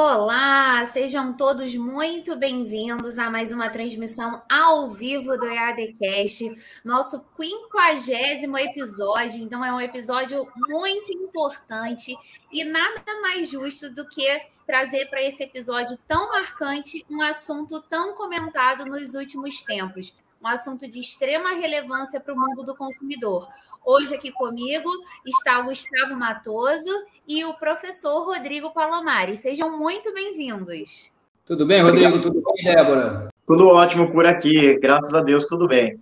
[0.00, 8.56] Olá, sejam todos muito bem-vindos a mais uma transmissão ao vivo do EADcast, nosso quinquagésimo
[8.56, 9.42] episódio.
[9.42, 12.16] Então, é um episódio muito importante
[12.52, 18.14] e nada mais justo do que trazer para esse episódio tão marcante um assunto tão
[18.14, 23.48] comentado nos últimos tempos um assunto de extrema relevância para o mundo do consumidor.
[23.84, 24.88] Hoje aqui comigo
[25.26, 26.90] está o Gustavo Matoso
[27.26, 29.36] e o professor Rodrigo Palomari.
[29.36, 31.10] Sejam muito bem-vindos.
[31.44, 32.20] Tudo bem, Rodrigo?
[32.20, 33.28] Tudo bem, Débora?
[33.46, 35.98] Tudo ótimo por aqui, graças a Deus, tudo bem.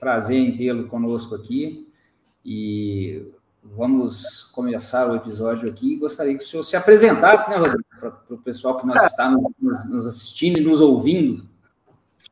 [0.00, 1.88] Prazer em tê-lo conosco aqui
[2.44, 3.24] e
[3.62, 5.96] vamos começar o episódio aqui.
[5.96, 9.88] Gostaria que o senhor se apresentasse, né, Rodrigo, para o pessoal que nós está nos,
[9.88, 11.51] nos assistindo e nos ouvindo.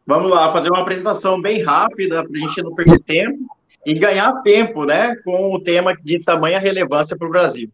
[0.07, 3.39] Vamos lá, fazer uma apresentação bem rápida para a gente não perder tempo
[3.87, 7.71] e ganhar tempo, né, com o tema de tamanha relevância para o Brasil.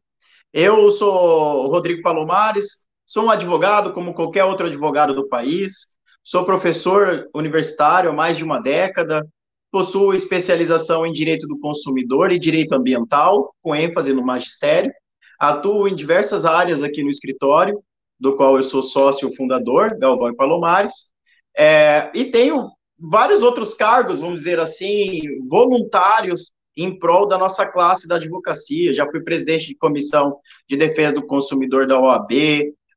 [0.53, 7.29] Eu sou Rodrigo Palomares, sou um advogado como qualquer outro advogado do país, sou professor
[7.35, 9.27] universitário há mais de uma década,
[9.71, 14.93] possuo especialização em direito do consumidor e direito ambiental, com ênfase no magistério,
[15.39, 17.81] atuo em diversas áreas aqui no escritório,
[18.19, 21.13] do qual eu sou sócio fundador, Galvão e Palomares,
[21.57, 28.07] é, e tenho vários outros cargos, vamos dizer assim, voluntários em prol da nossa classe
[28.07, 28.93] da advocacia.
[28.93, 32.33] Já fui presidente de comissão de defesa do consumidor da OAB,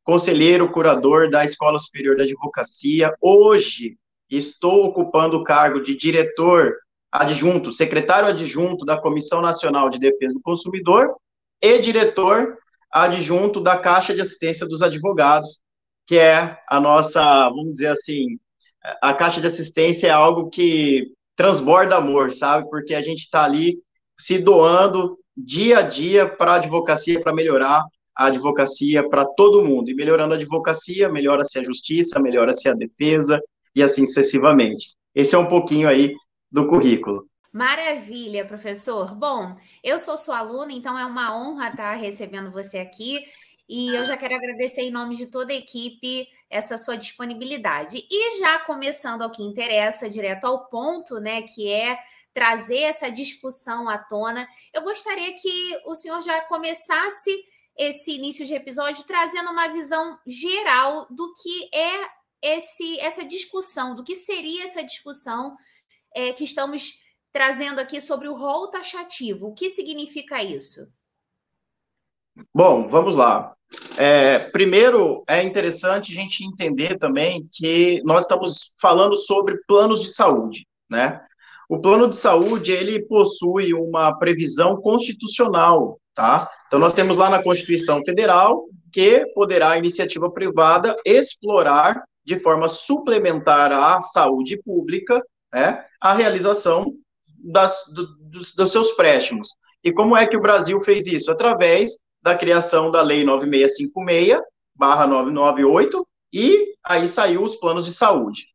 [0.04, 3.14] conselheiro curador da Escola Superior da Advocacia.
[3.22, 3.98] Hoje
[4.30, 6.76] estou ocupando o cargo de diretor
[7.12, 11.16] adjunto, secretário adjunto da Comissão Nacional de Defesa do Consumidor
[11.62, 12.58] e diretor
[12.92, 15.62] adjunto da Caixa de Assistência dos Advogados,
[16.06, 18.40] que é a nossa, vamos dizer assim,
[19.02, 22.70] a caixa de assistência é algo que transborda amor, sabe?
[22.70, 23.78] Porque a gente está ali
[24.20, 27.84] se doando dia a dia para a advocacia, para melhorar
[28.16, 29.90] a advocacia para todo mundo.
[29.90, 33.42] E melhorando a advocacia, melhora-se a justiça, melhora-se a defesa
[33.74, 34.96] e assim sucessivamente.
[35.16, 36.14] Esse é um pouquinho aí
[36.52, 37.26] do currículo.
[37.52, 39.16] Maravilha, professor.
[39.16, 43.24] Bom, eu sou sua aluna, então é uma honra estar recebendo você aqui.
[43.70, 48.04] E eu já quero agradecer em nome de toda a equipe essa sua disponibilidade.
[48.10, 52.00] E já começando ao que interessa, direto ao ponto, né, que é
[52.34, 57.30] trazer essa discussão à tona, eu gostaria que o senhor já começasse
[57.78, 62.10] esse início de episódio trazendo uma visão geral do que é
[62.42, 65.56] esse, essa discussão, do que seria essa discussão
[66.16, 67.00] é, que estamos
[67.32, 69.50] trazendo aqui sobre o rol taxativo.
[69.50, 70.92] O que significa isso?
[72.52, 73.56] Bom, vamos lá.
[73.98, 80.12] É, primeiro, é interessante a gente entender também que nós estamos falando sobre planos de
[80.12, 81.22] saúde, né?
[81.70, 86.50] O plano de saúde, ele possui uma previsão constitucional, tá?
[86.66, 92.68] Então, nós temos lá na Constituição Federal que poderá a iniciativa privada explorar de forma
[92.68, 95.22] suplementar à saúde pública,
[95.54, 96.94] né, a realização
[97.38, 99.50] das, do, dos, dos seus préstimos.
[99.84, 101.32] E como é que o Brasil fez isso?
[101.32, 104.42] Através da criação da Lei 9656,
[104.76, 108.46] barra 998, e aí saiu os planos de saúde.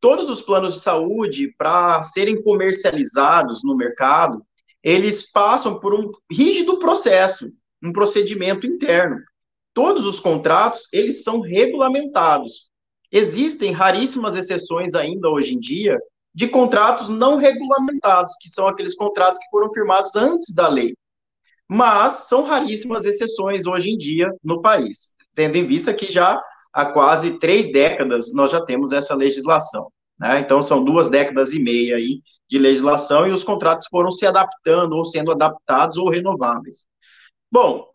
[0.00, 4.42] Todos os planos de saúde, para serem comercializados no mercado,
[4.82, 7.50] eles passam por um rígido processo,
[7.82, 9.18] um procedimento interno.
[9.74, 12.70] Todos os contratos, eles são regulamentados.
[13.12, 15.98] Existem raríssimas exceções ainda hoje em dia
[16.34, 20.94] de contratos não regulamentados, que são aqueles contratos que foram firmados antes da lei
[21.70, 26.42] mas são raríssimas exceções hoje em dia no país, tendo em vista que já
[26.72, 29.86] há quase três décadas nós já temos essa legislação.
[30.18, 30.40] Né?
[30.40, 34.96] Então, são duas décadas e meia aí de legislação e os contratos foram se adaptando
[34.96, 36.86] ou sendo adaptados ou renováveis.
[37.48, 37.86] Bom,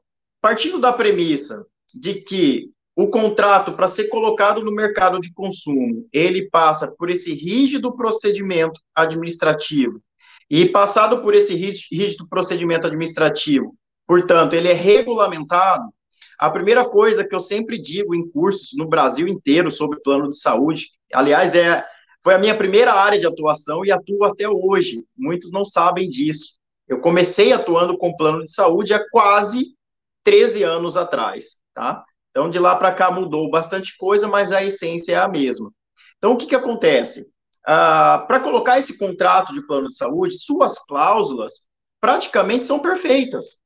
[0.42, 6.50] partindo da premissa de que o contrato, para ser colocado no mercado de consumo, ele
[6.50, 10.02] passa por esse rígido procedimento administrativo
[10.50, 13.76] e passado por esse rígido procedimento administrativo,
[14.08, 15.90] portanto, ele é regulamentado,
[16.38, 20.38] a primeira coisa que eu sempre digo em cursos no Brasil inteiro sobre plano de
[20.38, 21.84] saúde, aliás, é,
[22.22, 25.04] foi a minha primeira área de atuação e atuo até hoje.
[25.18, 26.58] Muitos não sabem disso.
[26.88, 29.76] Eu comecei atuando com plano de saúde há quase
[30.24, 32.04] 13 anos atrás, tá?
[32.32, 35.72] Então, de lá para cá mudou bastante coisa, mas a essência é a mesma.
[36.18, 37.32] Então, o que, que acontece?
[37.68, 41.68] Ah, para colocar esse contrato de plano de saúde, suas cláusulas
[42.00, 43.58] praticamente são perfeitas.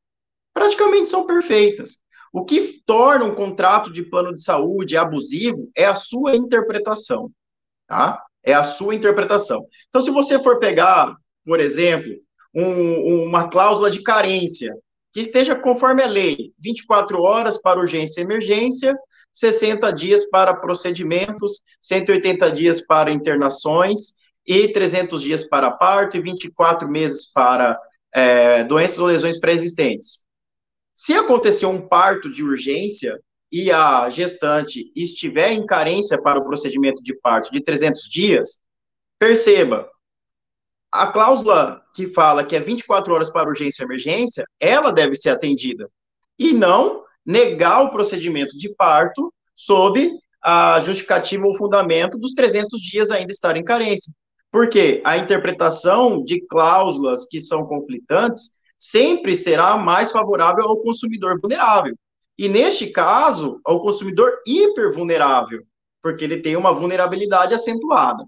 [0.53, 1.97] Praticamente são perfeitas.
[2.31, 7.31] O que torna um contrato de plano de saúde abusivo é a sua interpretação,
[7.87, 8.23] tá?
[8.43, 9.65] É a sua interpretação.
[9.89, 11.15] Então, se você for pegar,
[11.45, 12.13] por exemplo,
[12.53, 14.73] um, uma cláusula de carência
[15.11, 18.95] que esteja conforme a lei, 24 horas para urgência e emergência,
[19.31, 24.13] 60 dias para procedimentos, 180 dias para internações
[24.45, 27.79] e 300 dias para parto e 24 meses para
[28.13, 30.19] é, doenças ou lesões pré-existentes.
[30.93, 33.19] Se acontecer um parto de urgência
[33.51, 38.59] e a gestante estiver em carência para o procedimento de parto de 300 dias,
[39.17, 39.89] perceba,
[40.91, 45.29] a cláusula que fala que é 24 horas para urgência e emergência, ela deve ser
[45.29, 45.89] atendida.
[46.37, 50.11] E não negar o procedimento de parto sob
[50.41, 54.13] a justificativa ou fundamento dos 300 dias ainda estar em carência.
[54.51, 61.93] Porque a interpretação de cláusulas que são conflitantes sempre será mais favorável ao consumidor vulnerável.
[62.37, 65.61] E neste caso, ao consumidor hipervulnerável,
[66.01, 68.23] porque ele tem uma vulnerabilidade acentuada.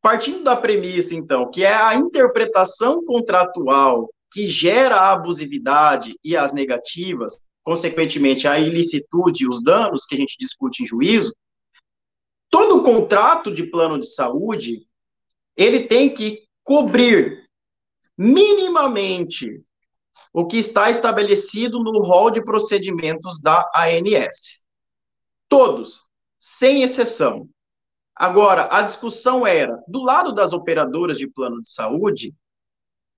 [0.00, 6.52] Partindo da premissa, então, que é a interpretação contratual que gera a abusividade e as
[6.52, 11.34] negativas, consequentemente a ilicitude e os danos que a gente discute em juízo,
[12.50, 14.86] todo contrato de plano de saúde,
[15.56, 17.48] ele tem que cobrir
[18.16, 19.62] minimamente
[20.32, 24.64] o que está estabelecido no rol de procedimentos da ANS.
[25.48, 26.00] Todos,
[26.38, 27.48] sem exceção.
[28.14, 32.34] Agora, a discussão era, do lado das operadoras de plano de saúde,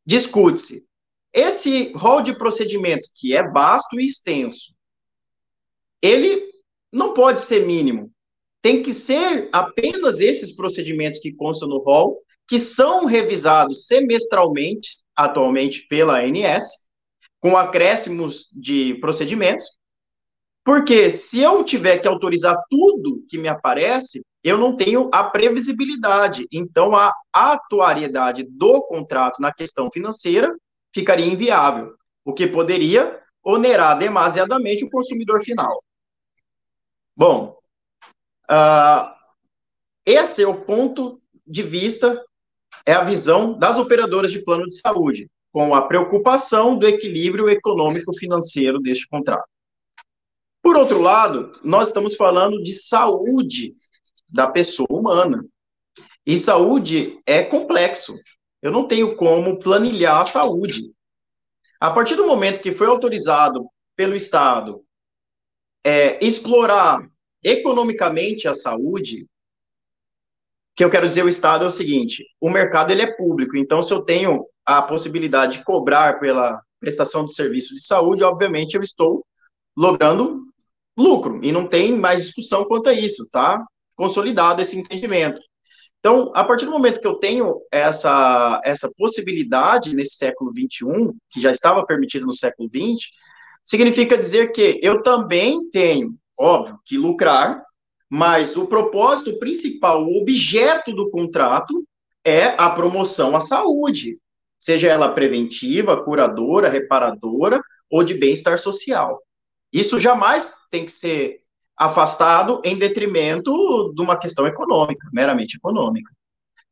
[0.04, 0.89] discute-se
[1.32, 4.74] esse rol de procedimentos, que é vasto e extenso,
[6.02, 6.50] ele
[6.92, 8.10] não pode ser mínimo.
[8.62, 15.86] Tem que ser apenas esses procedimentos que constam no rol, que são revisados semestralmente, atualmente
[15.88, 16.66] pela ANS,
[17.38, 19.66] com acréscimos de procedimentos,
[20.64, 26.46] porque se eu tiver que autorizar tudo que me aparece, eu não tenho a previsibilidade.
[26.52, 30.54] Então, a atuariedade do contrato na questão financeira
[30.92, 31.94] ficaria inviável,
[32.24, 35.82] o que poderia onerar demasiadamente o consumidor final.
[37.16, 37.56] Bom,
[38.50, 39.14] uh,
[40.04, 42.22] esse é o ponto de vista,
[42.86, 48.78] é a visão das operadoras de plano de saúde, com a preocupação do equilíbrio econômico-financeiro
[48.78, 49.48] deste contrato.
[50.62, 53.72] Por outro lado, nós estamos falando de saúde
[54.28, 55.44] da pessoa humana.
[56.24, 58.14] E saúde é complexo.
[58.62, 60.92] Eu não tenho como planilhar a saúde.
[61.80, 63.66] A partir do momento que foi autorizado
[63.96, 64.84] pelo Estado
[65.84, 67.00] é, explorar
[67.42, 69.26] economicamente a saúde,
[70.76, 73.82] que eu quero dizer o Estado é o seguinte: o mercado ele é público, então
[73.82, 78.82] se eu tenho a possibilidade de cobrar pela prestação de serviço de saúde, obviamente eu
[78.82, 79.24] estou
[79.76, 80.46] logrando
[80.96, 83.64] lucro e não tem mais discussão quanto a isso, tá?
[83.96, 85.40] Consolidado esse entendimento.
[86.00, 91.40] Então, a partir do momento que eu tenho essa, essa possibilidade nesse século XXI, que
[91.40, 93.06] já estava permitido no século XX,
[93.62, 97.62] significa dizer que eu também tenho, óbvio, que lucrar,
[98.08, 101.84] mas o propósito principal, o objeto do contrato
[102.24, 104.18] é a promoção à saúde,
[104.58, 107.60] seja ela preventiva, curadora, reparadora
[107.90, 109.22] ou de bem-estar social.
[109.72, 111.39] Isso jamais tem que ser
[111.80, 116.12] afastado em detrimento de uma questão econômica, meramente econômica.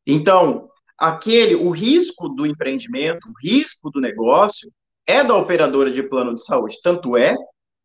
[0.05, 4.71] Então, aquele, o risco do empreendimento, o risco do negócio
[5.07, 6.77] é da operadora de plano de saúde.
[6.83, 7.35] Tanto é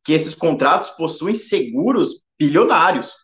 [0.05, 3.15] que esses contratos possuem seguros bilionários,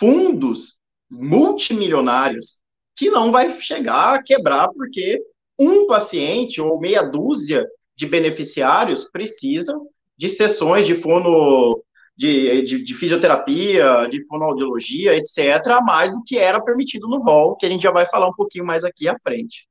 [0.00, 2.56] fundos multimilionários,
[2.96, 5.22] que não vai chegar a quebrar porque
[5.56, 11.84] um paciente ou meia dúzia de beneficiários precisam de sessões de fono
[12.16, 17.66] de, de, de, fisioterapia, de fonoaudiologia, etc., mais do que era permitido no rol, que
[17.66, 19.66] a gente já vai falar um pouquinho mais aqui à frente.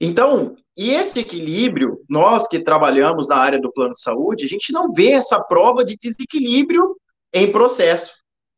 [0.00, 4.72] Então, e esse equilíbrio, nós que trabalhamos na área do plano de saúde, a gente
[4.72, 6.96] não vê essa prova de desequilíbrio
[7.32, 8.12] em processo.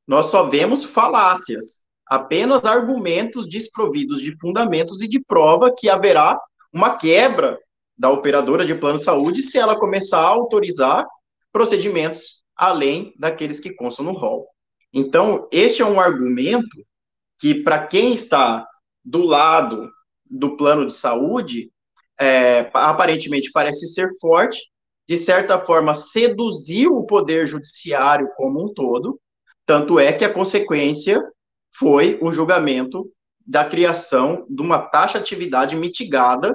[0.06, 6.38] Nós só vemos falácias, apenas argumentos desprovidos de fundamentos e de prova que haverá
[6.72, 7.58] uma quebra
[7.96, 11.06] da operadora de plano de saúde se ela começar a autorizar
[11.52, 14.48] procedimentos além daqueles que constam no rol.
[14.92, 16.84] Então, este é um argumento
[17.38, 18.66] que, para quem está
[19.04, 19.88] do lado
[20.28, 21.70] do plano de saúde,
[22.20, 24.58] é, aparentemente parece ser forte,
[25.06, 29.20] de certa forma seduziu o poder judiciário como um todo,
[29.64, 31.22] tanto é que a consequência
[31.70, 33.10] foi o julgamento
[33.46, 36.54] da criação de uma taxa de atividade mitigada,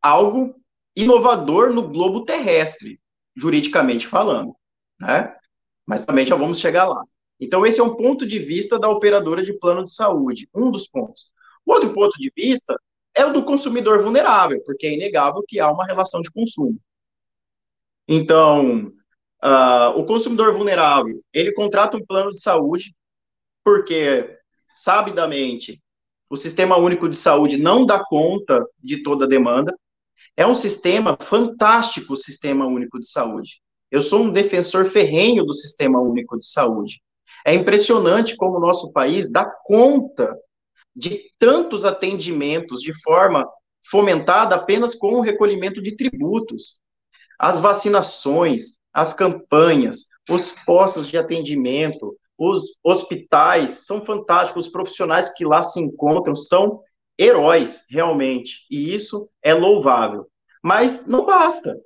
[0.00, 0.54] algo
[0.96, 2.98] inovador no globo terrestre,
[3.36, 4.57] juridicamente falando
[4.98, 5.34] né?
[5.86, 7.02] Mas também já vamos chegar lá.
[7.40, 10.86] Então, esse é um ponto de vista da operadora de plano de saúde, um dos
[10.88, 11.32] pontos.
[11.64, 12.78] O outro ponto de vista
[13.14, 16.78] é o do consumidor vulnerável, porque é inegável que há uma relação de consumo.
[18.06, 18.92] Então,
[19.44, 22.94] uh, o consumidor vulnerável, ele contrata um plano de saúde,
[23.62, 24.38] porque,
[24.74, 25.82] sabidamente,
[26.30, 29.74] o Sistema Único de Saúde não dá conta de toda a demanda.
[30.36, 33.60] É um sistema fantástico, o Sistema Único de Saúde.
[33.90, 37.00] Eu sou um defensor ferrenho do Sistema Único de Saúde.
[37.44, 40.36] É impressionante como o nosso país dá conta
[40.94, 43.48] de tantos atendimentos de forma
[43.90, 46.78] fomentada apenas com o recolhimento de tributos.
[47.38, 55.44] As vacinações, as campanhas, os postos de atendimento, os hospitais são fantásticos, os profissionais que
[55.44, 56.80] lá se encontram são
[57.18, 60.26] heróis, realmente, e isso é louvável.
[60.62, 61.76] Mas não basta.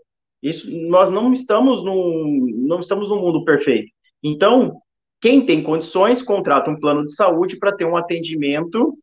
[0.42, 3.90] Isso, nós não estamos no, não estamos no mundo perfeito.
[4.22, 4.80] Então,
[5.20, 8.98] quem tem condições contrata um plano de saúde para ter um atendimento,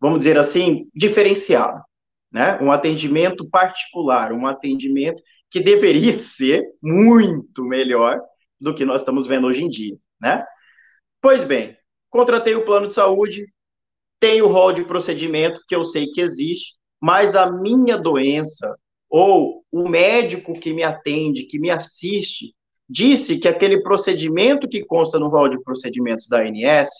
[0.00, 1.82] vamos dizer assim, diferenciado,
[2.30, 2.58] né?
[2.62, 5.20] Um atendimento particular, um atendimento
[5.50, 8.20] que deveria ser muito melhor
[8.60, 10.44] do que nós estamos vendo hoje em dia, né?
[11.20, 11.76] Pois bem,
[12.08, 13.46] contratei o plano de saúde,
[14.20, 18.76] tenho o rol de procedimento que eu sei que existe, mas a minha doença
[19.16, 22.52] ou o médico que me atende, que me assiste,
[22.88, 26.90] disse que aquele procedimento que consta no rol de procedimentos da ANS,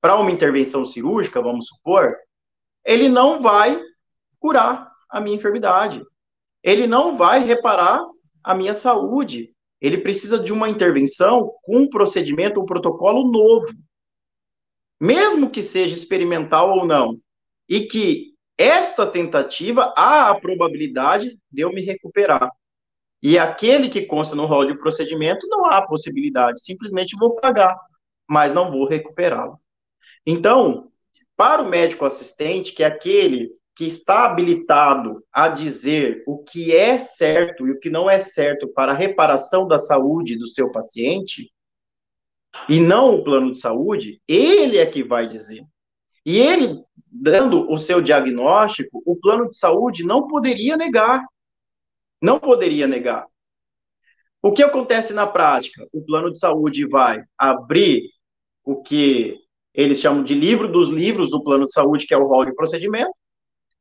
[0.00, 2.16] para uma intervenção cirúrgica, vamos supor,
[2.84, 3.80] ele não vai
[4.40, 6.02] curar a minha enfermidade.
[6.60, 8.04] Ele não vai reparar
[8.42, 9.54] a minha saúde.
[9.80, 13.72] Ele precisa de uma intervenção com um procedimento, um protocolo novo.
[15.00, 17.16] Mesmo que seja experimental ou não.
[17.68, 18.29] E que
[18.60, 22.50] esta tentativa há a probabilidade de eu me recuperar.
[23.22, 27.74] E aquele que consta no rol de procedimento, não há possibilidade, simplesmente vou pagar,
[28.28, 29.58] mas não vou recuperá-lo.
[30.26, 30.90] Então,
[31.36, 36.98] para o médico assistente, que é aquele que está habilitado a dizer o que é
[36.98, 41.50] certo e o que não é certo para a reparação da saúde do seu paciente,
[42.68, 45.64] e não o plano de saúde, ele é que vai dizer.
[46.24, 51.24] E ele, dando o seu diagnóstico, o plano de saúde não poderia negar.
[52.22, 53.26] Não poderia negar.
[54.42, 55.86] O que acontece na prática?
[55.92, 58.10] O plano de saúde vai abrir
[58.64, 59.38] o que
[59.74, 62.54] eles chamam de livro dos livros do plano de saúde, que é o rol de
[62.54, 63.12] procedimento.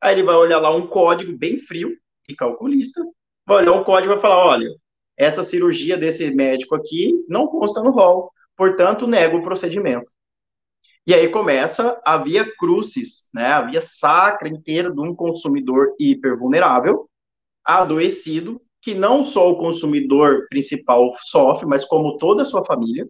[0.02, 1.96] Aí ele vai olhar lá um código bem frio
[2.28, 3.02] e calculista,
[3.46, 4.70] vai olhar o código e vai falar: olha,
[5.18, 10.10] essa cirurgia desse médico aqui não consta no rol, portanto, nego o procedimento.
[11.08, 17.10] E aí começa a via crucis, né, a via sacra inteira de um consumidor hipervulnerável,
[17.66, 23.08] adoecido, que não só o consumidor principal sofre, mas como toda a sua família,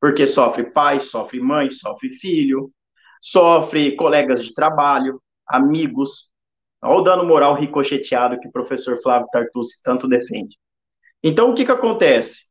[0.00, 2.70] porque sofre pai, sofre mãe, sofre filho,
[3.20, 6.30] sofre colegas de trabalho, amigos.
[6.82, 10.56] Olha o dano moral ricocheteado que o professor Flávio Tartucci tanto defende.
[11.22, 12.44] Então, o que, que acontece?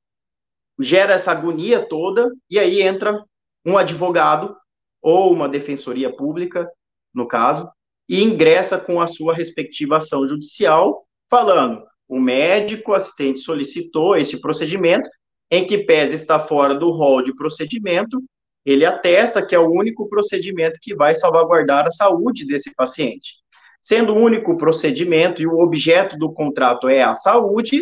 [0.80, 3.24] Gera essa agonia toda, e aí entra
[3.66, 4.56] um advogado,
[5.02, 6.70] ou uma defensoria pública,
[7.14, 7.70] no caso,
[8.08, 15.10] e ingressa com a sua respectiva ação judicial, falando: o médico assistente solicitou esse procedimento,
[15.50, 18.22] em que pese está fora do rol de procedimento,
[18.66, 23.36] ele atesta que é o único procedimento que vai salvaguardar a saúde desse paciente.
[23.80, 27.80] Sendo o único procedimento e o objeto do contrato é a saúde,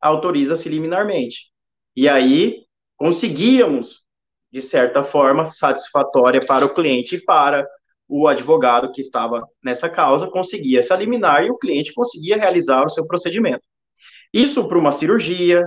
[0.00, 1.50] autoriza-se liminarmente.
[1.94, 2.64] E aí
[2.96, 4.00] conseguíamos,
[4.52, 7.66] de certa forma, satisfatória para o cliente e para
[8.08, 12.90] o advogado que estava nessa causa conseguia se eliminar e o cliente conseguia realizar o
[12.90, 13.62] seu procedimento.
[14.32, 15.66] Isso para uma cirurgia,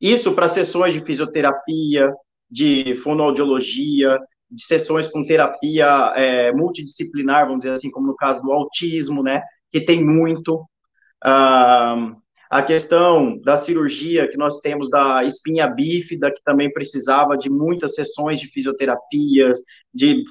[0.00, 2.12] isso para sessões de fisioterapia,
[2.48, 4.16] de fonoaudiologia,
[4.50, 9.42] de sessões com terapia é, multidisciplinar, vamos dizer assim, como no caso do autismo, né,
[9.70, 10.64] que tem muito.
[11.22, 12.14] Ah,
[12.50, 17.94] a questão da cirurgia que nós temos da espinha bífida, que também precisava de muitas
[17.94, 19.60] sessões de fisioterapias,
[19.94, 20.24] de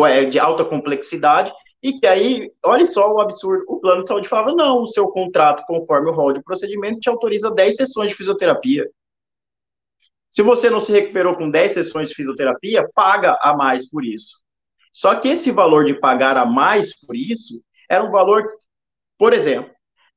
[0.00, 4.28] é, de alta complexidade, e que aí, olha só o absurdo, o plano de saúde
[4.28, 8.16] falava, não, o seu contrato, conforme o rol de procedimento, te autoriza 10 sessões de
[8.16, 8.84] fisioterapia.
[10.32, 14.38] Se você não se recuperou com 10 sessões de fisioterapia, paga a mais por isso.
[14.92, 18.46] Só que esse valor de pagar a mais por isso era um valor,
[19.16, 19.72] por exemplo,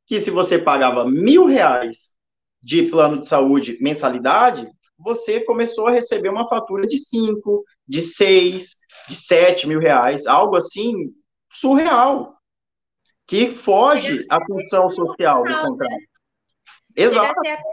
[0.05, 2.13] que se você pagava mil reais
[2.61, 8.69] de plano de saúde mensalidade, você começou a receber uma fatura de 5, de 6,
[9.09, 11.13] de 7 mil reais, algo assim
[11.51, 12.37] surreal,
[13.27, 15.89] que foge à função social do contrato.
[15.89, 15.97] Né?
[16.95, 17.15] Exato.
[17.15, 17.63] Chega a ser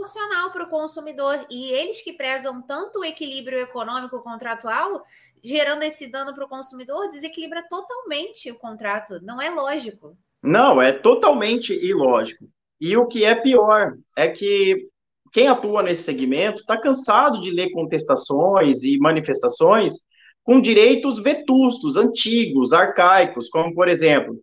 [0.00, 1.46] proporcional para o consumidor.
[1.50, 5.02] E eles que prezam tanto o equilíbrio econômico contratual,
[5.42, 9.20] gerando esse dano para o consumidor, desequilibra totalmente o contrato.
[9.22, 10.16] Não é lógico.
[10.42, 12.46] Não, é totalmente ilógico.
[12.80, 14.88] E o que é pior é que
[15.32, 19.94] quem atua nesse segmento está cansado de ler contestações e manifestações
[20.42, 24.34] com direitos vetustos, antigos, arcaicos, como, por exemplo,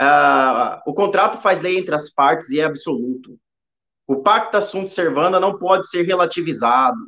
[0.00, 3.36] uh, o contrato faz lei entre as partes e é absoluto.
[4.06, 6.98] O pacto assunto servanda não pode ser relativizado.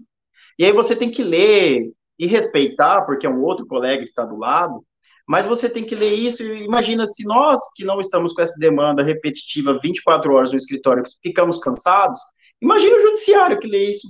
[0.58, 4.24] E aí você tem que ler e respeitar, porque é um outro colega que está
[4.24, 4.82] do lado,
[5.28, 8.58] mas você tem que ler isso e imagina se nós, que não estamos com essa
[8.58, 12.18] demanda repetitiva 24 horas no escritório, ficamos cansados,
[12.62, 14.08] imagina o judiciário que lê isso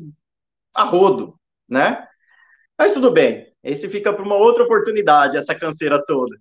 [0.72, 1.34] a rodo,
[1.68, 2.06] né?
[2.78, 6.37] Mas tudo bem, esse fica para uma outra oportunidade, essa canseira toda.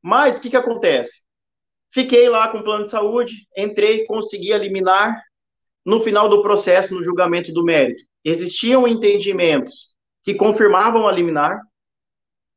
[0.00, 1.20] Mas o que, que acontece?
[1.92, 5.22] Fiquei lá com o plano de saúde, entrei, consegui eliminar.
[5.84, 9.90] No final do processo, no julgamento do mérito, existiam entendimentos
[10.22, 11.60] que confirmavam a liminar,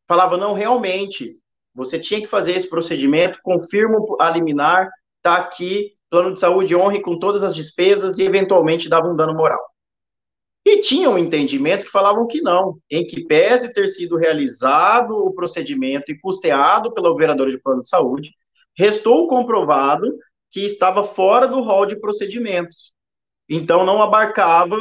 [0.08, 1.36] falava, não, realmente,
[1.76, 4.90] você tinha que fazer esse procedimento, confirma a liminar,
[5.22, 9.36] tá aqui, plano de saúde honre com todas as despesas e eventualmente dava um dano
[9.36, 9.60] moral.
[10.66, 16.12] E tinham entendimentos que falavam que não, em que pese ter sido realizado o procedimento
[16.12, 18.32] e custeado pela operadora de plano de saúde,
[18.76, 20.18] restou comprovado
[20.50, 22.94] que estava fora do rol de procedimentos.
[23.48, 24.76] Então, não abarcava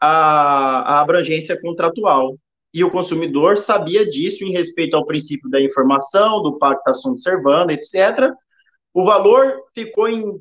[0.00, 2.36] a, a abrangência contratual.
[2.72, 7.72] E o consumidor sabia disso em respeito ao princípio da informação, do pacto assunto servando,
[7.72, 8.32] etc.
[8.92, 10.40] O valor ficou em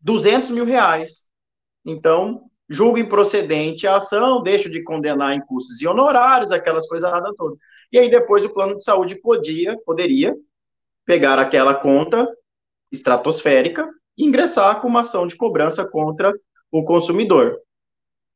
[0.00, 1.28] 200 mil reais.
[1.84, 7.32] Então, julgo improcedente a ação, deixo de condenar em custos e honorários, aquelas coisas nada
[7.36, 7.56] toda.
[7.90, 10.34] E aí depois o plano de saúde podia, poderia
[11.06, 12.28] pegar aquela conta
[12.92, 16.32] estratosférica e ingressar com uma ação de cobrança contra
[16.70, 17.58] o consumidor.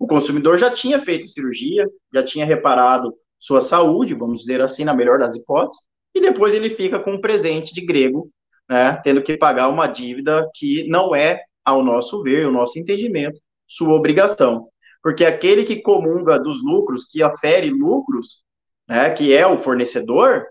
[0.02, 4.92] O consumidor já tinha feito cirurgia, já tinha reparado sua saúde, vamos dizer assim, na
[4.92, 5.78] melhor das hipóteses,
[6.12, 8.28] e depois ele fica com um presente de grego,
[8.68, 13.38] né, tendo que pagar uma dívida que não é, ao nosso ver, o nosso entendimento,
[13.64, 14.66] sua obrigação.
[15.00, 18.42] Porque aquele que comunga dos lucros, que afere lucros,
[18.88, 20.46] né, que é o fornecedor,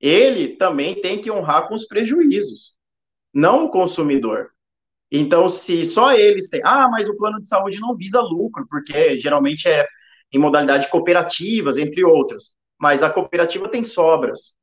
[0.00, 2.72] ele também tem que honrar com os prejuízos,
[3.32, 4.50] não o consumidor.
[5.10, 6.60] Então, se só eles têm.
[6.64, 9.86] Ah, mas o plano de saúde não visa lucro, porque geralmente é
[10.32, 12.56] em modalidade cooperativas, entre outras.
[12.78, 14.56] Mas a cooperativa tem sobras.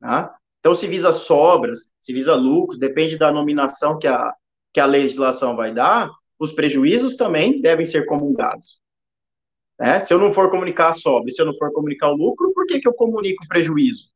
[0.00, 0.34] Tá?
[0.58, 4.34] Então, se visa sobras, se visa lucro, depende da nominação que a,
[4.72, 8.80] que a legislação vai dar, os prejuízos também devem ser comungados.
[9.78, 10.00] Né?
[10.00, 12.66] Se eu não for comunicar a sobra, se eu não for comunicar o lucro, por
[12.66, 14.12] que, que eu comunico o prejuízo?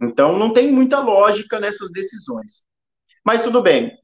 [0.00, 2.66] Então, não tem muita lógica nessas decisões.
[3.24, 3.99] Mas tudo bem.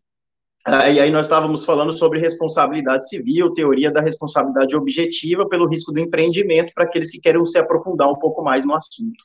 [0.68, 5.92] Ah, e aí nós estávamos falando sobre responsabilidade civil, teoria da responsabilidade objetiva pelo risco
[5.92, 9.24] do empreendimento, para aqueles que querem se aprofundar um pouco mais no assunto.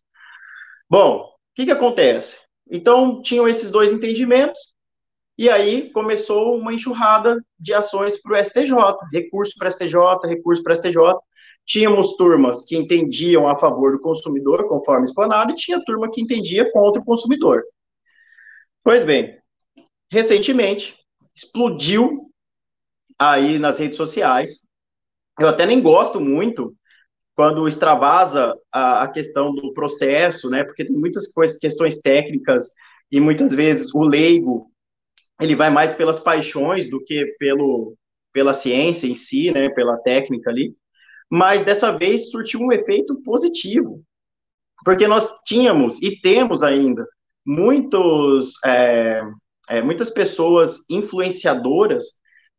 [0.87, 2.37] Bom, o que, que acontece?
[2.69, 4.59] Então, tinham esses dois entendimentos,
[5.35, 8.75] e aí começou uma enxurrada de ações para o STJ,
[9.11, 11.17] recurso para STJ, recurso para STJ.
[11.65, 16.71] Tínhamos turmas que entendiam a favor do consumidor, conforme explanado, e tinha turma que entendia
[16.71, 17.63] contra o consumidor.
[18.83, 19.39] Pois bem,
[20.11, 21.00] recentemente
[21.35, 22.31] explodiu
[23.17, 24.61] aí nas redes sociais.
[25.39, 26.75] Eu até nem gosto muito
[27.35, 30.63] quando extravasa a, a questão do processo, né?
[30.63, 32.71] Porque tem muitas coisas, questões técnicas
[33.11, 34.71] e muitas vezes o leigo
[35.39, 37.95] ele vai mais pelas paixões do que pelo,
[38.31, 40.75] pela ciência em si, né, pela técnica ali,
[41.29, 44.03] mas dessa vez surtiu um efeito positivo,
[44.85, 47.05] porque nós tínhamos e temos ainda
[47.45, 49.21] muitos, é,
[49.71, 52.03] é, muitas pessoas influenciadoras,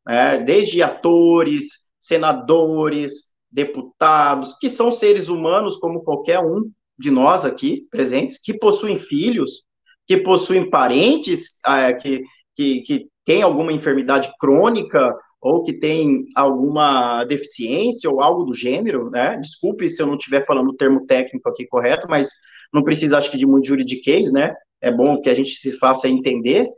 [0.08, 1.66] é, desde atores,
[2.00, 3.12] senadores,
[3.50, 9.64] deputados, que são seres humanos como qualquer um de nós aqui presentes, que possuem filhos,
[10.06, 12.22] que possuem parentes, é, que
[12.54, 19.10] que, que tem alguma enfermidade crônica ou que tem alguma deficiência ou algo do gênero,
[19.10, 19.36] né?
[19.38, 22.30] Desculpe se eu não estiver falando o termo técnico aqui correto, mas
[22.72, 24.54] não precisa, acho que, de muito juridiquês, né?
[24.80, 26.68] É bom que a gente se faça entender.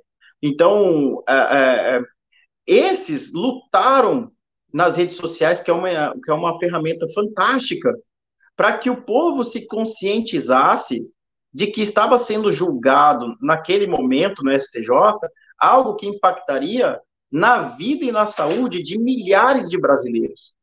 [0.42, 2.02] Então, é, é, é
[2.66, 4.30] esses lutaram
[4.72, 7.92] nas redes sociais, que é uma, que é uma ferramenta fantástica,
[8.56, 11.12] para que o povo se conscientizasse
[11.52, 14.88] de que estava sendo julgado naquele momento no STJ
[15.56, 20.54] algo que impactaria na vida e na saúde de milhares de brasileiros.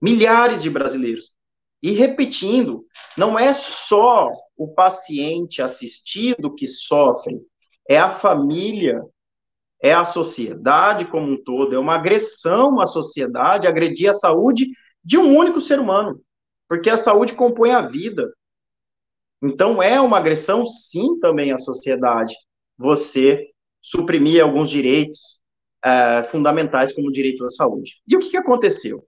[0.00, 1.36] Milhares de brasileiros.
[1.82, 2.84] E repetindo,
[3.16, 7.40] não é só o paciente assistido que sofre,
[7.88, 9.02] é a família,
[9.82, 14.68] é a sociedade como um todo, é uma agressão à sociedade, agredir a saúde
[15.04, 16.20] de um único ser humano,
[16.68, 18.32] porque a saúde compõe a vida.
[19.42, 22.34] Então é uma agressão, sim, também à sociedade.
[22.78, 25.40] Você suprimir alguns direitos
[25.84, 28.00] uh, fundamentais, como o direito à saúde.
[28.08, 29.06] E o que, que aconteceu?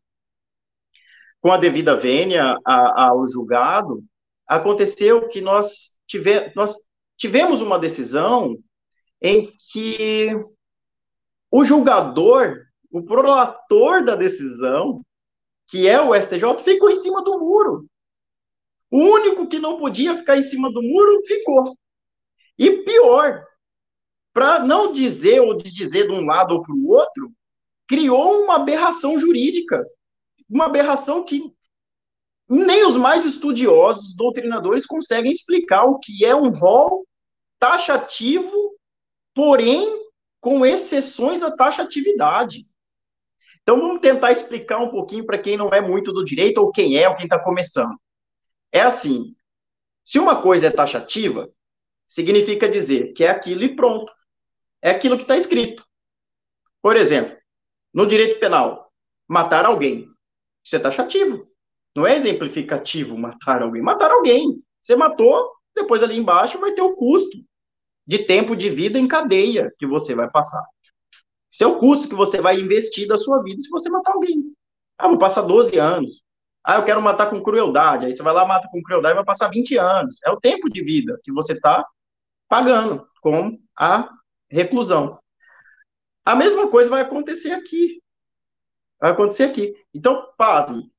[1.41, 4.03] com a devida vênia ao julgado,
[4.47, 6.75] aconteceu que nós, tive, nós
[7.17, 8.57] tivemos uma decisão
[9.21, 10.29] em que
[11.51, 15.03] o julgador, o prolator da decisão,
[15.67, 17.87] que é o STJ, ficou em cima do muro.
[18.91, 21.77] O único que não podia ficar em cima do muro ficou.
[22.59, 23.45] E pior,
[24.33, 27.31] para não dizer ou desdizer de um lado ou para o outro,
[27.87, 29.85] criou uma aberração jurídica.
[30.49, 31.53] Uma aberração que
[32.49, 37.07] nem os mais estudiosos, doutrinadores, conseguem explicar o que é um rol
[37.59, 38.68] taxativo,
[39.39, 40.05] porém
[40.41, 42.67] com exceções à taxatividade.
[43.63, 46.97] Então vamos tentar explicar um pouquinho para quem não é muito do direito, ou quem
[46.97, 47.97] é, ou quem está começando.
[48.73, 49.37] É assim:
[50.05, 51.49] se uma coisa é taxativa,
[52.09, 54.13] significa dizer que é aquilo e pronto.
[54.83, 55.87] É aquilo que está escrito.
[56.83, 57.37] Por exemplo,
[57.95, 58.93] no direito penal,
[59.29, 60.09] matar alguém.
[60.65, 61.47] Isso é taxativo.
[61.95, 63.83] Não é exemplificativo matar alguém.
[63.83, 64.61] Matar alguém.
[64.83, 67.39] Você matou, depois ali embaixo vai ter o custo
[68.09, 70.65] de tempo de vida em cadeia que você vai passar.
[71.53, 74.55] Isso é o custo que você vai investir da sua vida se você matar alguém.
[74.97, 76.23] Ah, vou passar 12 anos.
[76.65, 78.07] Ah, eu quero matar com crueldade.
[78.07, 80.19] Aí você vai lá, mata com crueldade vai passar 20 anos.
[80.25, 81.87] É o tempo de vida que você está
[82.49, 84.09] pagando com a
[84.51, 85.21] reclusão.
[86.25, 88.03] A mesma coisa vai acontecer aqui.
[88.99, 89.75] Vai acontecer aqui.
[89.93, 90.91] Então, pasme.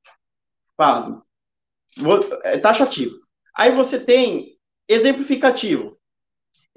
[0.78, 1.19] Pasme.
[2.43, 3.19] É taxativo.
[3.56, 5.99] Aí você tem exemplificativo.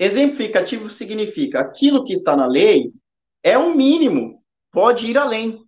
[0.03, 2.93] Exemplificativo significa aquilo que está na lei
[3.41, 5.65] é um mínimo, pode ir além.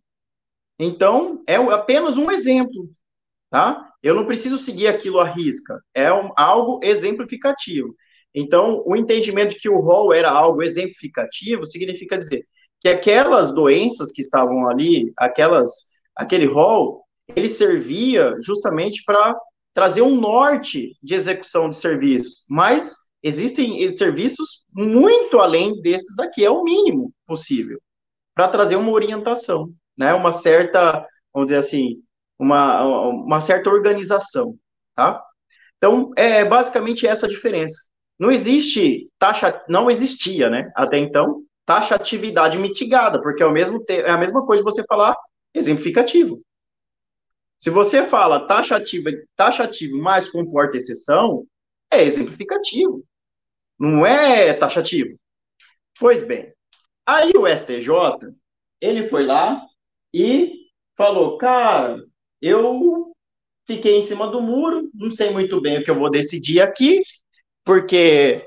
[0.76, 2.90] Então, é apenas um exemplo,
[3.48, 3.92] tá?
[4.02, 7.94] Eu não preciso seguir aquilo à risca, é um, algo exemplificativo.
[8.34, 12.44] Então, o entendimento de que o rol era algo exemplificativo significa dizer
[12.80, 15.70] que aquelas doenças que estavam ali, aquelas,
[16.16, 17.04] aquele rol,
[17.36, 19.38] ele servia justamente para
[19.72, 26.50] trazer um norte de execução de serviços, mas existem serviços muito além desses daqui, é
[26.50, 27.80] o mínimo possível,
[28.34, 32.02] para trazer uma orientação, né, uma certa, vamos dizer assim,
[32.38, 34.56] uma, uma certa organização,
[34.94, 35.24] tá?
[35.78, 37.76] Então, é basicamente essa a diferença.
[38.18, 44.10] Não existe taxa, não existia, né, até então, taxatividade mitigada, porque é, o mesmo é
[44.10, 45.16] a mesma coisa de você falar
[45.54, 46.42] exemplificativo.
[47.58, 51.46] Se você fala taxativo, taxativo mais comporta exceção,
[51.90, 53.02] é exemplificativo.
[53.78, 55.18] Não é taxativo.
[55.98, 56.52] Pois bem,
[57.06, 57.90] aí o STJ,
[58.80, 59.64] ele foi lá
[60.12, 62.04] e falou, cara,
[62.40, 63.12] eu
[63.66, 67.00] fiquei em cima do muro, não sei muito bem o que eu vou decidir aqui,
[67.64, 68.46] porque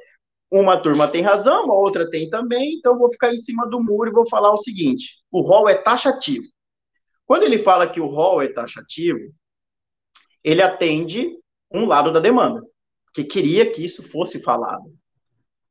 [0.51, 4.09] uma turma tem razão, a outra tem também, então vou ficar em cima do muro
[4.09, 6.45] e vou falar o seguinte: o rol é taxativo.
[7.25, 9.19] Quando ele fala que o rol é taxativo,
[10.43, 11.35] ele atende
[11.69, 12.61] um lado da demanda,
[13.13, 14.93] que queria que isso fosse falado,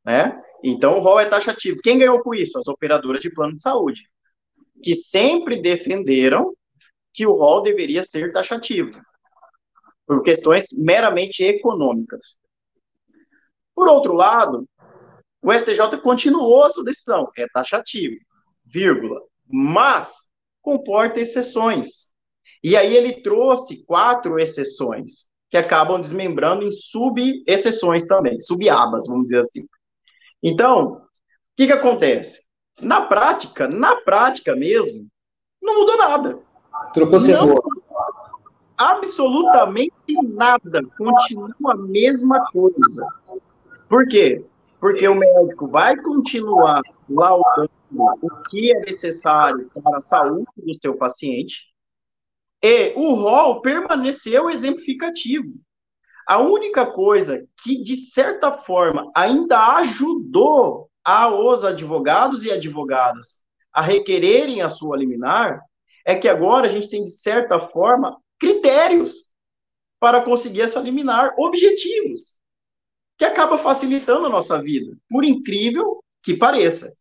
[0.07, 0.41] né?
[0.63, 1.81] Então o rol é taxativo.
[1.83, 2.59] Quem ganhou com isso?
[2.59, 4.09] As operadoras de plano de saúde,
[4.83, 6.55] que sempre defenderam
[7.13, 8.93] que o rol deveria ser taxativo,
[10.07, 12.37] por questões meramente econômicas.
[13.75, 14.67] Por outro lado,
[15.43, 18.17] o STJ continuou a sua decisão, é taxativo,
[18.65, 20.15] vírgula, mas
[20.63, 22.07] comporta exceções.
[22.63, 29.41] E aí ele trouxe quatro exceções, que acabam desmembrando em sub-exceções também, sub-abas, vamos dizer
[29.41, 29.67] assim.
[30.43, 31.01] Então, o
[31.57, 32.43] que, que acontece?
[32.81, 35.07] Na prática, na prática mesmo,
[35.63, 36.39] não mudou nada.
[36.93, 37.61] Trocou cebola.
[38.77, 40.83] Absolutamente nada.
[40.99, 43.07] Continua a mesma coisa.
[43.89, 44.45] Por quê?
[44.79, 47.71] Porque o médico vai continuar laudando
[48.21, 51.65] o que é necessário para a saúde do seu paciente
[52.63, 55.53] e o rol permaneceu exemplificativo.
[56.27, 63.81] A única coisa que, de certa forma, ainda ajudou a os advogados e advogadas a
[63.81, 65.61] requererem a sua liminar
[66.05, 69.27] é que agora a gente tem, de certa forma, critérios
[70.01, 72.41] para conseguir essa liminar objetivos
[73.19, 76.93] que acaba facilitando a nossa vida, por incrível que pareça.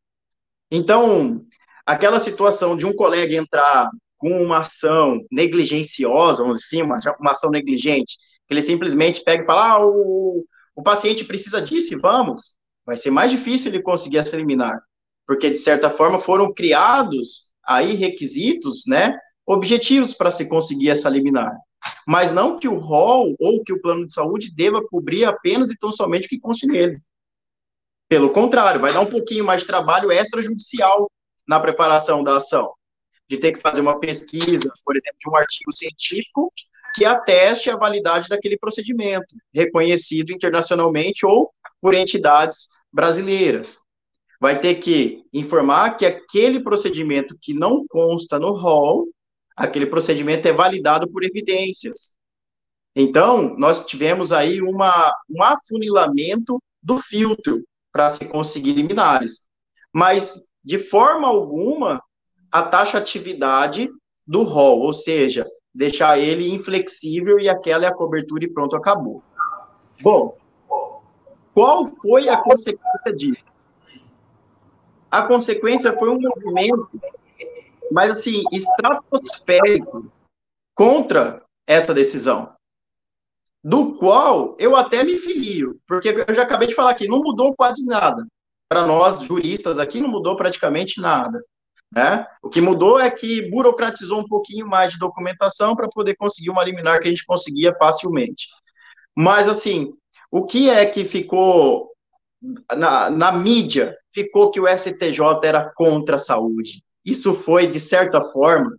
[0.72, 1.46] Então,
[1.86, 7.50] aquela situação de um colega entrar com uma ação negligenciosa, vamos dizer assim, uma, ação
[7.50, 8.18] negligente,
[8.50, 12.54] ele simplesmente pega e fala, ah, o, o paciente precisa disso e vamos,
[12.86, 14.80] vai ser mais difícil ele conseguir essa liminar,
[15.26, 21.56] porque, de certa forma, foram criados aí requisitos, né, objetivos para se conseguir essa liminar
[22.08, 25.78] mas não que o rol ou que o plano de saúde deva cobrir apenas e
[25.78, 27.00] tão somente o que conste nele.
[28.08, 31.10] Pelo contrário, vai dar um pouquinho mais de trabalho extrajudicial
[31.48, 32.74] na preparação da ação.
[33.28, 36.54] de ter que fazer uma pesquisa, por exemplo, de um artigo científico
[36.96, 43.78] que ateste a validade daquele procedimento, reconhecido internacionalmente ou por entidades brasileiras.
[44.40, 49.08] Vai ter que informar que aquele procedimento que não consta no rol,
[49.56, 52.16] aquele procedimento é validado por evidências.
[52.96, 59.42] Então, nós tivemos aí uma, um afunilamento do filtro para se conseguir liminares.
[59.94, 62.02] Mas, de forma alguma,
[62.52, 63.90] a taxatividade
[64.26, 69.22] do rol, ou seja, deixar ele inflexível e aquela é a cobertura e pronto, acabou.
[70.02, 70.38] Bom,
[71.54, 73.44] qual foi a consequência disso?
[75.12, 76.90] A consequência foi um movimento,
[77.92, 80.12] mas assim, estratosférico
[80.74, 82.54] contra essa decisão,
[83.64, 87.54] do qual eu até me filio, porque eu já acabei de falar aqui, não mudou
[87.56, 88.26] quase nada.
[88.70, 91.44] Para nós, juristas aqui, não mudou praticamente nada.
[91.94, 92.26] Né?
[92.42, 96.64] O que mudou é que burocratizou um pouquinho mais de documentação para poder conseguir uma
[96.64, 98.48] liminar que a gente conseguia facilmente.
[99.16, 99.94] Mas, assim,
[100.30, 101.90] o que é que ficou
[102.76, 103.96] na, na mídia?
[104.14, 106.84] Ficou que o STJ era contra a saúde.
[107.06, 108.76] Isso foi, de certa forma,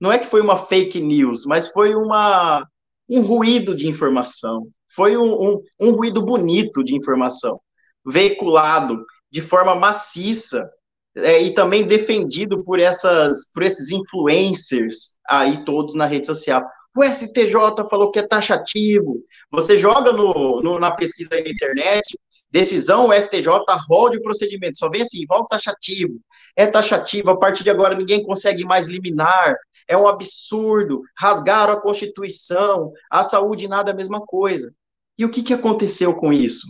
[0.00, 2.66] não é que foi uma fake news, mas foi uma,
[3.08, 4.68] um ruído de informação.
[4.94, 7.60] Foi um, um, um ruído bonito de informação,
[8.04, 10.68] veiculado de forma maciça
[11.16, 16.62] é, e também defendido por essas por esses influencers aí todos na rede social.
[16.96, 17.52] O STJ
[17.88, 19.22] falou que é taxativo.
[19.50, 22.18] Você joga no, no na pesquisa aí na internet,
[22.50, 23.48] decisão STJ,
[23.88, 24.78] rol de procedimento.
[24.78, 26.20] Só vem assim, rol taxativo.
[26.56, 29.54] É taxativo, a partir de agora ninguém consegue mais liminar.
[29.86, 31.02] É um absurdo.
[31.16, 32.92] Rasgaram a Constituição.
[33.10, 34.72] A saúde nada a mesma coisa.
[35.16, 36.66] E o que, que aconteceu com isso?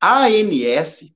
[0.00, 1.08] A ANS,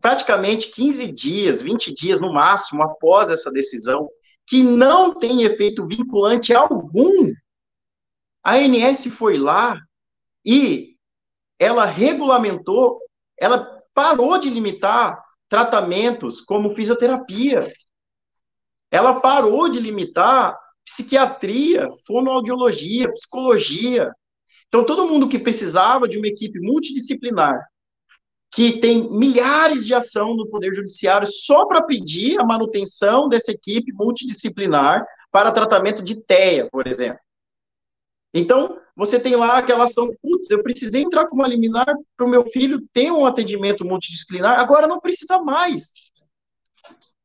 [0.00, 4.08] praticamente 15 dias, 20 dias no máximo após essa decisão,
[4.46, 7.32] que não tem efeito vinculante algum,
[8.42, 9.78] a ANS foi lá
[10.44, 10.96] e
[11.58, 13.00] ela regulamentou,
[13.38, 17.72] ela parou de limitar tratamentos como fisioterapia.
[18.90, 24.12] Ela parou de limitar psiquiatria, fonoaudiologia, psicologia.
[24.68, 27.58] Então, todo mundo que precisava de uma equipe multidisciplinar
[28.54, 33.92] que tem milhares de ação no Poder Judiciário só para pedir a manutenção dessa equipe
[33.92, 37.18] multidisciplinar para tratamento de TEA, por exemplo.
[38.32, 42.28] Então, você tem lá aquela ação, putz, eu precisei entrar com uma liminar para o
[42.28, 45.92] meu filho ter um atendimento multidisciplinar, agora não precisa mais.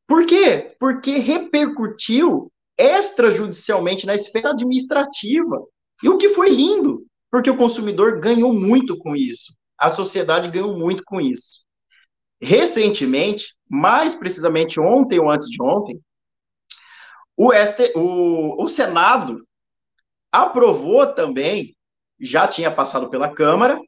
[0.08, 0.74] Por quê?
[0.80, 5.64] Porque repercutiu extrajudicialmente na esfera administrativa.
[6.02, 10.76] E o que foi lindo, porque o consumidor ganhou muito com isso a sociedade ganhou
[10.76, 11.64] muito com isso.
[12.40, 15.98] Recentemente, mais precisamente ontem ou antes de ontem,
[17.36, 19.42] o, ST, o, o Senado
[20.30, 21.74] aprovou também,
[22.20, 23.80] já tinha passado pela Câmara,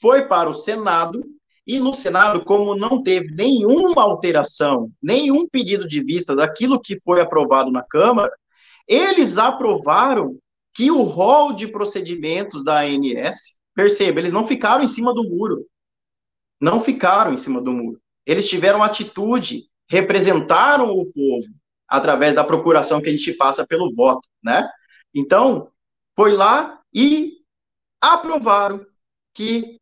[0.00, 1.22] foi para o Senado,
[1.64, 7.20] e no Senado, como não teve nenhuma alteração, nenhum pedido de vista daquilo que foi
[7.20, 8.30] aprovado na Câmara,
[8.86, 10.38] eles aprovaram
[10.74, 15.66] que o rol de procedimentos da ANS Perceba, eles não ficaram em cima do muro.
[16.58, 18.00] Não ficaram em cima do muro.
[18.24, 21.46] Eles tiveram atitude, representaram o povo
[21.86, 24.66] através da procuração que a gente passa pelo voto, né?
[25.14, 25.70] Então,
[26.16, 27.34] foi lá e
[28.00, 28.84] aprovaram
[29.34, 29.78] que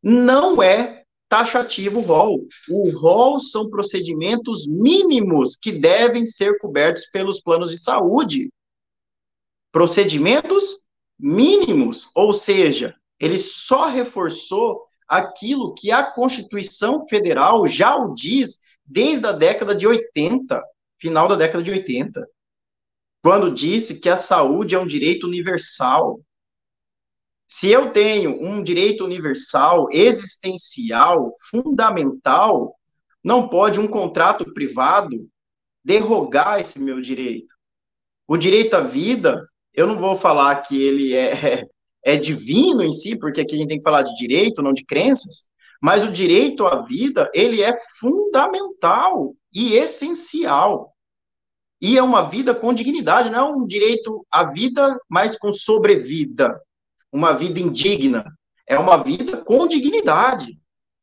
[0.00, 2.46] não é taxativo o rol.
[2.70, 8.52] O rol são procedimentos mínimos que devem ser cobertos pelos planos de saúde.
[9.72, 10.80] Procedimentos
[11.18, 19.26] mínimos, ou seja, ele só reforçou aquilo que a Constituição Federal já o diz desde
[19.26, 20.62] a década de 80,
[20.98, 22.26] final da década de 80,
[23.22, 26.20] quando disse que a saúde é um direito universal.
[27.46, 32.76] Se eu tenho um direito universal, existencial, fundamental,
[33.22, 35.28] não pode um contrato privado
[35.84, 37.54] derrogar esse meu direito.
[38.26, 41.64] O direito à vida, eu não vou falar que ele é
[42.06, 44.84] é divino em si, porque aqui a gente tem que falar de direito, não de
[44.84, 45.48] crenças,
[45.82, 50.92] mas o direito à vida, ele é fundamental e essencial.
[51.80, 56.56] E é uma vida com dignidade, não é um direito à vida, mas com sobrevida.
[57.10, 58.24] Uma vida indigna.
[58.68, 60.56] É uma vida com dignidade.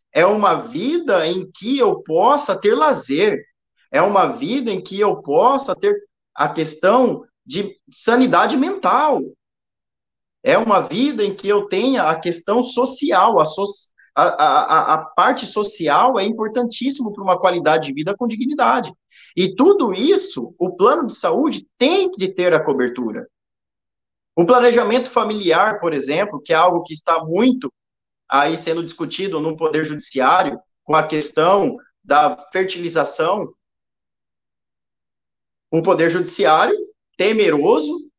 [0.09, 3.43] É uma vida em que eu possa ter lazer.
[3.91, 5.93] É uma vida em que eu possa ter
[6.33, 9.21] a questão de sanidade mental.
[10.43, 13.63] É uma vida em que eu tenha a questão social, a, so,
[14.13, 18.93] a, a, a parte social é importantíssimo para uma qualidade de vida com dignidade.
[19.35, 23.27] E tudo isso, o plano de saúde tem de ter a cobertura.
[24.35, 27.71] O planejamento familiar, por exemplo, que é algo que está muito
[28.27, 33.53] aí sendo discutido no Poder Judiciário, com a questão da fertilização,
[35.71, 36.75] o Poder Judiciário,
[37.17, 38.11] temeroso,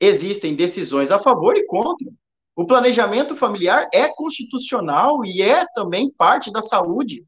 [0.00, 2.08] existem decisões a favor e contra.
[2.54, 7.26] O planejamento familiar é constitucional e é também parte da saúde.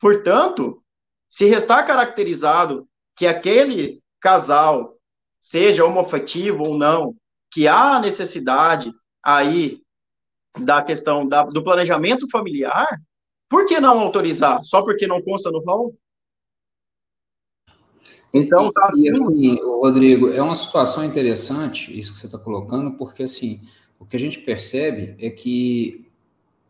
[0.00, 0.82] Portanto,
[1.28, 4.96] se restar caracterizado que aquele casal,
[5.40, 7.14] seja homoafetivo ou não,
[7.50, 8.92] que há necessidade
[9.22, 9.80] aí
[10.58, 12.88] da questão da, do planejamento familiar,
[13.48, 14.64] por que não autorizar?
[14.64, 15.96] Só porque não consta no rol?
[18.32, 23.22] Então, tá e, assim, Rodrigo, é uma situação interessante isso que você está colocando, porque
[23.22, 23.60] assim,
[23.98, 26.06] o que a gente percebe é que,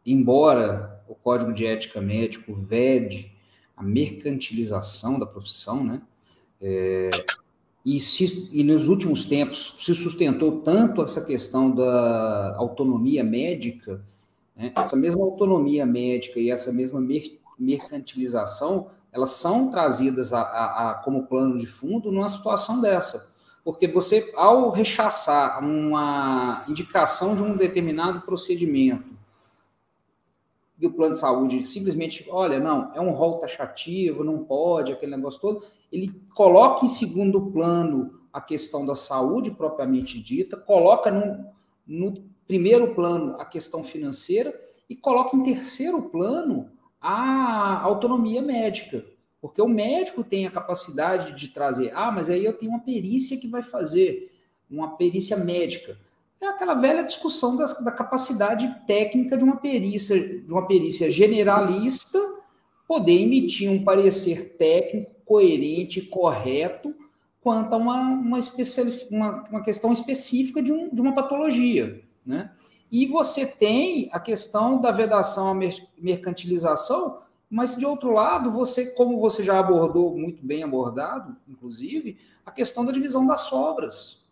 [0.05, 3.33] embora o Código de Ética Médico vede
[3.77, 6.01] a mercantilização da profissão, né?
[6.61, 7.11] É,
[7.85, 14.03] e, se, e nos últimos tempos se sustentou tanto essa questão da autonomia médica,
[14.57, 14.73] né?
[14.75, 17.23] essa mesma autonomia médica e essa mesma mer
[17.59, 23.33] mercantilização, elas são trazidas a, a, a, como plano de fundo numa situação dessa.
[23.65, 29.17] Porque você, ao rechaçar uma indicação de um determinado procedimento,
[30.79, 35.17] e o plano de saúde simplesmente, olha, não, é um rol taxativo, não pode, aquele
[35.17, 41.47] negócio todo, ele coloca em segundo plano a questão da saúde propriamente dita, coloca no,
[41.87, 42.13] no
[42.47, 44.55] primeiro plano a questão financeira
[44.91, 46.71] e coloca em terceiro plano
[47.09, 49.05] a autonomia médica.
[49.40, 53.38] Porque o médico tem a capacidade de trazer, ah, mas aí eu tenho uma perícia
[53.38, 54.33] que vai fazer,
[54.69, 55.97] uma perícia médica.
[56.40, 62.19] É aquela velha discussão das, da capacidade técnica de uma perícia, de uma perícia generalista
[62.88, 66.95] poder emitir um parecer técnico coerente, correto,
[67.40, 68.38] quanto a uma, uma,
[69.11, 72.01] uma, uma questão específica de, um, de uma patologia.
[72.25, 72.51] Né?
[72.90, 75.55] E você tem a questão da vedação à
[75.99, 82.51] mercantilização, mas de outro lado, você, como você já abordou muito bem abordado, inclusive, a
[82.51, 84.25] questão da divisão das sobras.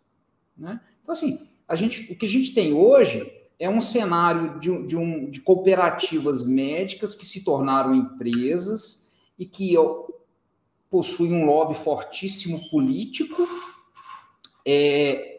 [0.56, 0.80] Né?
[1.02, 4.96] Então, assim, a gente, o que a gente tem hoje é um cenário de, de,
[4.96, 9.74] um, de cooperativas médicas que se tornaram empresas e que
[10.90, 13.48] possuem um lobby fortíssimo político,
[14.66, 15.33] é,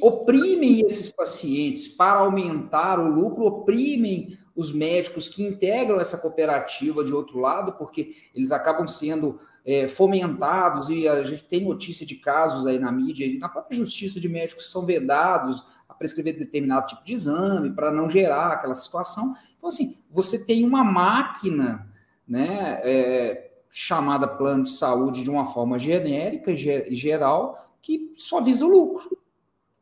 [0.00, 7.12] oprimem esses pacientes para aumentar o lucro, oprimem os médicos que integram essa cooperativa de
[7.12, 12.66] outro lado, porque eles acabam sendo é, fomentados, e a gente tem notícia de casos
[12.66, 16.86] aí na mídia, e na própria justiça de médicos que são vedados a prescrever determinado
[16.86, 19.34] tipo de exame para não gerar aquela situação.
[19.58, 21.86] Então, assim, você tem uma máquina
[22.26, 28.64] né, é, chamada plano de saúde de uma forma genérica e geral que só visa
[28.64, 29.15] o lucro.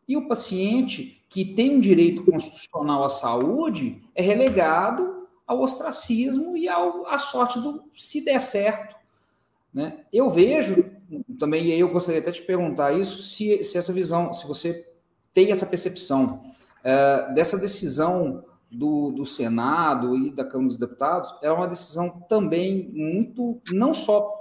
[0.06, 6.68] E o paciente que tem um direito constitucional à saúde é relegado ao ostracismo e
[6.68, 8.94] ao, à sorte do se der certo
[9.74, 10.04] né?
[10.12, 10.84] Eu vejo
[11.36, 14.88] também, e aí eu gostaria até de perguntar isso, se, se essa visão, se você
[15.34, 16.40] tem essa percepção
[16.78, 22.88] uh, dessa decisão do, do Senado e da Câmara dos Deputados, é uma decisão também
[22.94, 24.32] muito, não só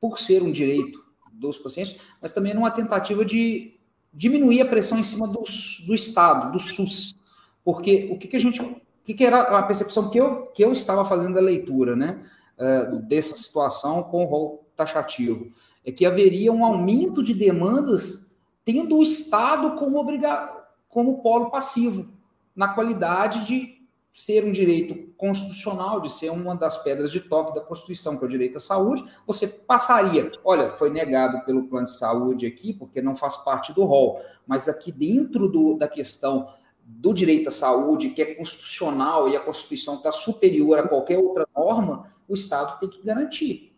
[0.00, 1.02] por ser um direito
[1.32, 3.80] dos pacientes, mas também numa tentativa de
[4.12, 5.42] diminuir a pressão em cima do,
[5.86, 7.16] do Estado, do SUS.
[7.64, 8.60] Porque o que, que a gente.
[8.60, 12.20] O que, que era a percepção que eu, que eu estava fazendo a leitura, né?
[12.58, 15.50] uh, dessa situação com o rol taxativo.
[15.84, 18.30] É que haveria um aumento de demandas
[18.64, 22.08] tendo o Estado como, obriga como polo passivo,
[22.54, 23.81] na qualidade de
[24.12, 28.26] ser um direito constitucional, de ser uma das pedras de toque da Constituição, que é
[28.26, 33.00] o direito à saúde, você passaria, olha, foi negado pelo plano de saúde aqui, porque
[33.00, 36.52] não faz parte do rol, mas aqui dentro do, da questão
[36.84, 41.48] do direito à saúde, que é constitucional e a Constituição está superior a qualquer outra
[41.56, 43.72] norma, o Estado tem que garantir.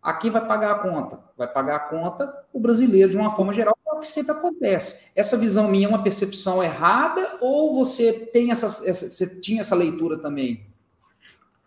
[0.00, 1.18] Aqui vai pagar a conta?
[1.36, 5.10] Vai pagar a conta o brasileiro de uma forma geral, o que sempre acontece.
[5.14, 9.74] Essa visão minha é uma percepção errada ou você tem essa, essa você tinha essa
[9.74, 10.66] leitura também?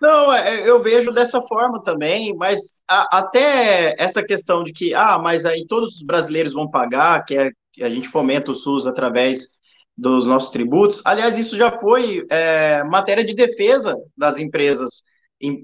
[0.02, 5.20] Não, é, eu vejo dessa forma também, mas a, até essa questão de que, ah,
[5.20, 8.88] mas aí todos os brasileiros vão pagar, que, é, que a gente fomenta o SUS
[8.88, 9.48] através
[9.98, 11.02] dos nossos tributos.
[11.04, 15.04] Aliás, isso já foi é, matéria de defesa das empresas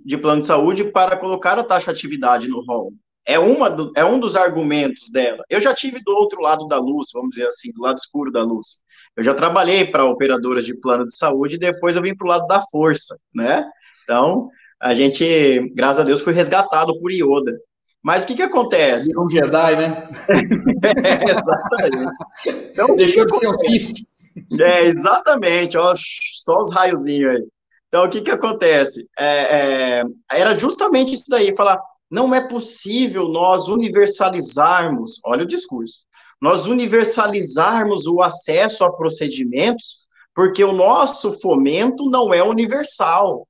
[0.06, 2.94] de plano de saúde para colocar a taxa de atividade no rol.
[3.26, 5.44] É, uma do, é um dos argumentos dela.
[5.50, 8.44] Eu já tive do outro lado da luz, vamos dizer assim, do lado escuro da
[8.44, 8.84] luz.
[9.16, 12.30] Eu já trabalhei para operadoras de plano de saúde e depois eu vim para o
[12.30, 13.66] lado da força, né?
[14.04, 14.50] Então,
[14.80, 17.58] a gente, graças a Deus, foi resgatado por Ioda.
[18.04, 19.18] Mas o que, que acontece?
[19.18, 20.08] Um Jedi, né?
[21.04, 22.14] é, exatamente.
[22.72, 24.06] Então, Deixou de ser um Sith.
[24.60, 25.96] É, exatamente, ó,
[26.44, 27.48] só os raiozinhos aí.
[27.88, 29.08] Então, o que que acontece?
[29.18, 36.06] É, é, era justamente isso daí, falar, não é possível nós universalizarmos, olha o discurso,
[36.42, 43.48] nós universalizarmos o acesso a procedimentos, porque o nosso fomento não é universal.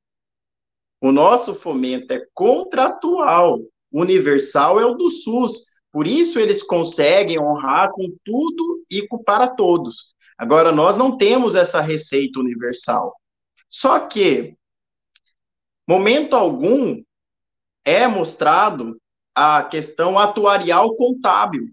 [1.01, 3.60] O nosso fomento é contratual.
[3.91, 5.66] Universal é o do SUS.
[5.91, 10.14] Por isso eles conseguem honrar com tudo e para todos.
[10.38, 13.16] Agora, nós não temos essa receita universal.
[13.70, 14.56] Só que,
[15.88, 17.01] momento algum,
[17.86, 18.99] é mostrado
[19.33, 21.69] a questão atuarial contábil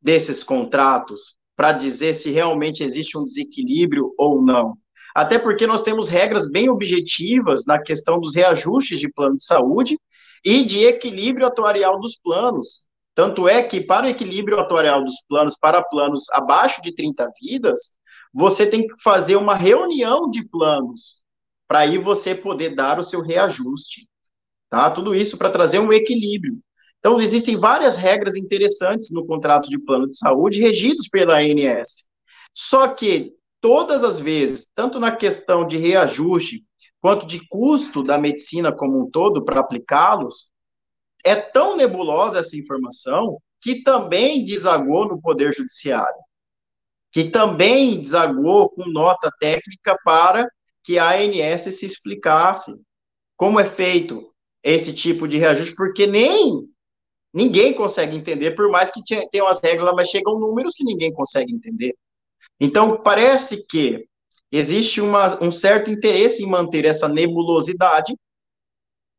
[0.00, 4.76] desses contratos para dizer se realmente existe um desequilíbrio ou não.
[5.14, 9.98] Até porque nós temos regras bem objetivas na questão dos reajustes de plano de saúde
[10.44, 12.86] e de equilíbrio atuarial dos planos.
[13.14, 17.92] Tanto é que, para o equilíbrio atuarial dos planos, para planos abaixo de 30 vidas,
[18.32, 21.22] você tem que fazer uma reunião de planos
[21.68, 24.08] para aí você poder dar o seu reajuste.
[24.72, 24.90] Tá?
[24.90, 26.58] Tudo isso para trazer um equilíbrio.
[26.98, 32.08] Então, existem várias regras interessantes no contrato de plano de saúde regidos pela ANS.
[32.54, 36.64] Só que, todas as vezes, tanto na questão de reajuste,
[37.02, 40.50] quanto de custo da medicina como um todo para aplicá-los,
[41.22, 46.22] é tão nebulosa essa informação que também desagou no Poder Judiciário,
[47.12, 50.48] que também desagou com nota técnica para
[50.82, 52.74] que a ANS se explicasse
[53.36, 54.31] como é feito
[54.62, 56.68] esse tipo de reajuste, porque nem
[57.32, 59.00] ninguém consegue entender, por mais que
[59.30, 61.94] tenham as regras, mas chegam números que ninguém consegue entender.
[62.60, 64.06] Então, parece que
[64.50, 68.14] existe uma, um certo interesse em manter essa nebulosidade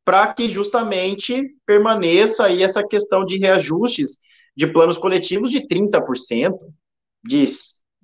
[0.06, 4.20] para que justamente permaneça aí essa questão de reajustes
[4.56, 6.58] de planos coletivos de 30%,
[7.24, 7.46] de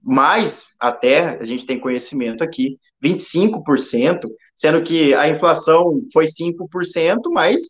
[0.04, 4.22] mais até, a gente tem conhecimento aqui, 25%,
[4.56, 7.62] sendo que a inflação foi 5%, mas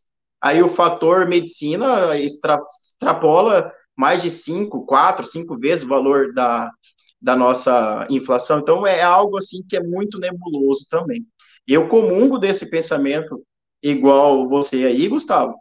[0.41, 2.59] aí o fator medicina extra,
[2.91, 6.71] extrapola mais de 5, 4, 5 vezes o valor da,
[7.21, 8.59] da nossa inflação.
[8.59, 11.25] Então, é algo assim que é muito nebuloso também.
[11.67, 13.43] Eu comungo desse pensamento
[13.84, 15.55] igual você aí, Gustavo,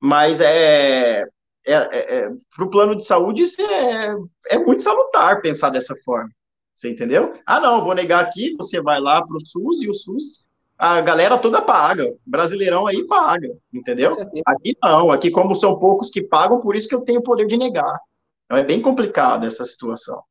[0.00, 1.24] mas é,
[1.66, 4.14] é, é, é para o plano de saúde isso é,
[4.48, 6.30] é muito salutar pensar dessa forma.
[6.74, 7.32] Você entendeu?
[7.46, 11.00] Ah, não, vou negar aqui, você vai lá para o SUS e o SUS, a
[11.00, 12.12] galera toda paga.
[12.26, 14.12] Brasileirão aí paga, entendeu?
[14.46, 17.46] Aqui não, aqui como são poucos que pagam, por isso que eu tenho o poder
[17.46, 17.98] de negar.
[18.44, 20.22] Então é bem complicado essa situação.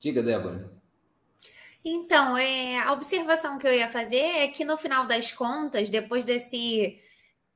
[0.00, 0.70] Diga, Débora.
[1.84, 6.24] Então, é, a observação que eu ia fazer é que no final das contas, depois
[6.24, 6.98] desse,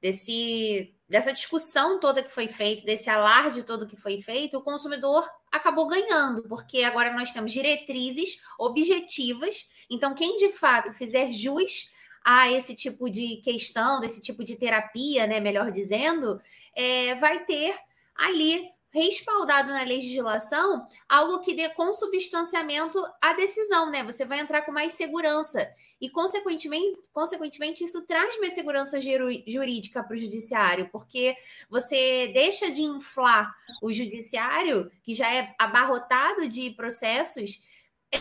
[0.03, 5.25] desse, dessa discussão toda que foi feita, desse alarde todo que foi feito, o consumidor
[5.51, 9.65] acabou ganhando, porque agora nós temos diretrizes objetivas.
[9.89, 11.89] Então, quem de fato fizer jus
[12.25, 16.41] a esse tipo de questão, desse tipo de terapia, né, melhor dizendo,
[16.75, 17.77] é, vai ter
[18.17, 24.05] ali respaldado na legislação algo que dê consubstanciamento à decisão, né?
[24.05, 25.67] Você vai entrar com mais segurança
[26.01, 31.35] e, consequentemente, consequentemente isso traz mais segurança jurídica para o judiciário, porque
[31.71, 37.61] você deixa de inflar o judiciário, que já é abarrotado de processos,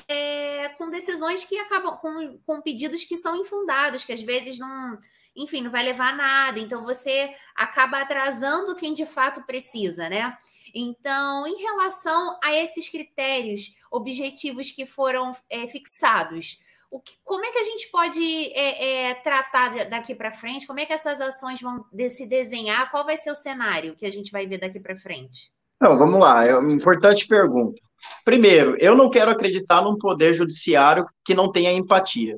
[0.08, 4.98] é, com decisões que acabam com, com pedidos que são infundados, que às vezes não
[5.36, 6.60] enfim, não vai levar a nada.
[6.60, 10.36] Então, você acaba atrasando quem de fato precisa, né?
[10.76, 16.60] Então, em relação a esses critérios objetivos que foram é, fixados,
[17.00, 18.22] que, como é que a gente pode
[18.54, 20.68] é, é, tratar daqui para frente?
[20.68, 22.92] Como é que essas ações vão se desenhar?
[22.92, 25.52] Qual vai ser o cenário que a gente vai ver daqui para frente?
[25.78, 26.46] Então, vamos lá.
[26.46, 27.82] É uma importante pergunta.
[28.24, 32.38] Primeiro, eu não quero acreditar num poder judiciário que não tenha empatia.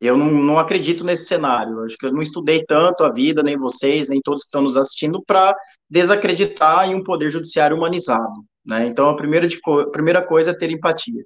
[0.00, 1.80] Eu não, não acredito nesse cenário.
[1.82, 4.76] Acho que eu não estudei tanto a vida, nem vocês, nem todos que estão nos
[4.76, 5.56] assistindo, para
[5.88, 8.44] desacreditar em um poder judiciário humanizado.
[8.64, 8.86] Né?
[8.86, 11.24] Então, a primeira, de, a primeira coisa é ter empatia.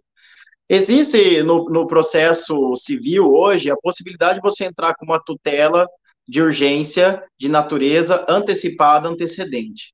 [0.69, 5.85] Existe no, no processo civil hoje a possibilidade de você entrar com uma tutela
[6.29, 9.93] de urgência de natureza antecipada, antecedente.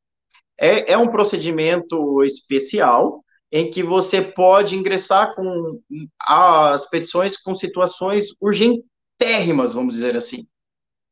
[0.58, 5.80] É, é um procedimento especial em que você pode ingressar com
[6.20, 10.46] as petições com situações urgentérrimas, vamos dizer assim.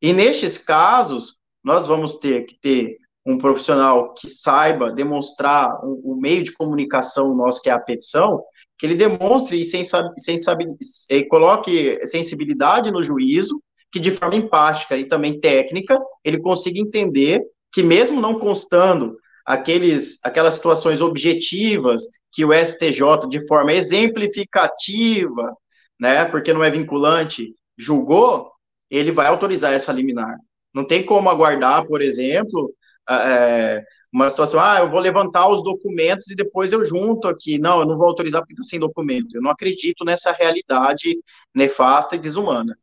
[0.02, 6.42] E nestes casos, nós vamos ter que ter um profissional que saiba demonstrar o, meio
[6.42, 8.42] de comunicação nosso, que é a petição,
[8.78, 9.84] que ele demonstre e
[10.38, 10.66] sabe,
[11.30, 17.40] coloque sensibilidade no juízo, que de forma empática e também técnica, ele consiga entender
[17.72, 25.54] que mesmo não constando aqueles, aquelas situações objetivas que o STJ, de forma exemplificativa,
[26.00, 28.50] né, porque não é vinculante, julgou,
[28.90, 30.36] ele vai autorizar essa liminar.
[30.74, 32.72] Não tem como aguardar, por exemplo,
[33.08, 33.82] é,
[34.12, 37.58] uma situação, ah, eu vou levantar os documentos e depois eu junto aqui.
[37.58, 39.34] Não, eu não vou autorizar porque está sem documento.
[39.34, 41.18] Eu não acredito nessa realidade
[41.54, 42.76] nefasta e desumana.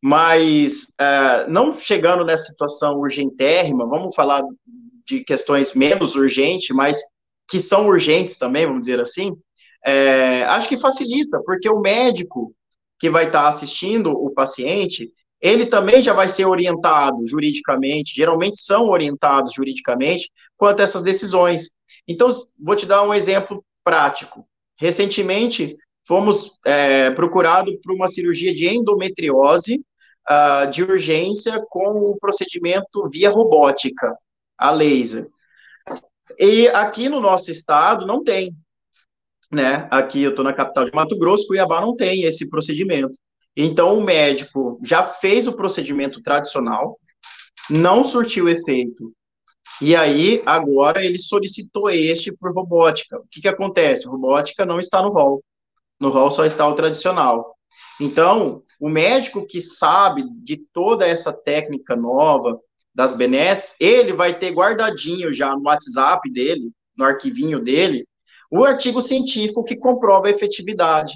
[0.00, 4.42] Mas, é, não chegando nessa situação urgentérrima, vamos falar
[5.06, 6.98] de questões menos urgentes, mas
[7.48, 9.32] que são urgentes também, vamos dizer assim,
[9.84, 12.54] é, acho que facilita, porque o médico
[12.98, 18.88] que vai estar assistindo o paciente, ele também já vai ser orientado juridicamente, geralmente são
[18.88, 21.70] orientados juridicamente quanto a essas decisões.
[22.06, 24.46] Então, vou te dar um exemplo prático.
[24.78, 25.76] Recentemente,
[26.06, 29.80] fomos é, procurados por uma cirurgia de endometriose
[30.30, 34.16] uh, de urgência com o procedimento via robótica,
[34.62, 35.28] a laser.
[36.38, 38.54] E aqui no nosso estado não tem,
[39.50, 39.88] né?
[39.90, 43.18] Aqui eu estou na capital de Mato Grosso, Cuiabá não tem esse procedimento.
[43.56, 46.98] Então, o médico já fez o procedimento tradicional,
[47.68, 49.12] não surtiu efeito.
[49.80, 53.18] E aí, agora, ele solicitou este por robótica.
[53.18, 54.06] O que, que acontece?
[54.06, 55.42] Robótica não está no rol.
[56.00, 57.54] No rol só está o tradicional.
[58.00, 62.58] Então, o médico que sabe de toda essa técnica nova
[62.94, 68.06] das benesses, ele vai ter guardadinho já no WhatsApp dele, no arquivinho dele,
[68.50, 71.14] o artigo científico que comprova a efetividade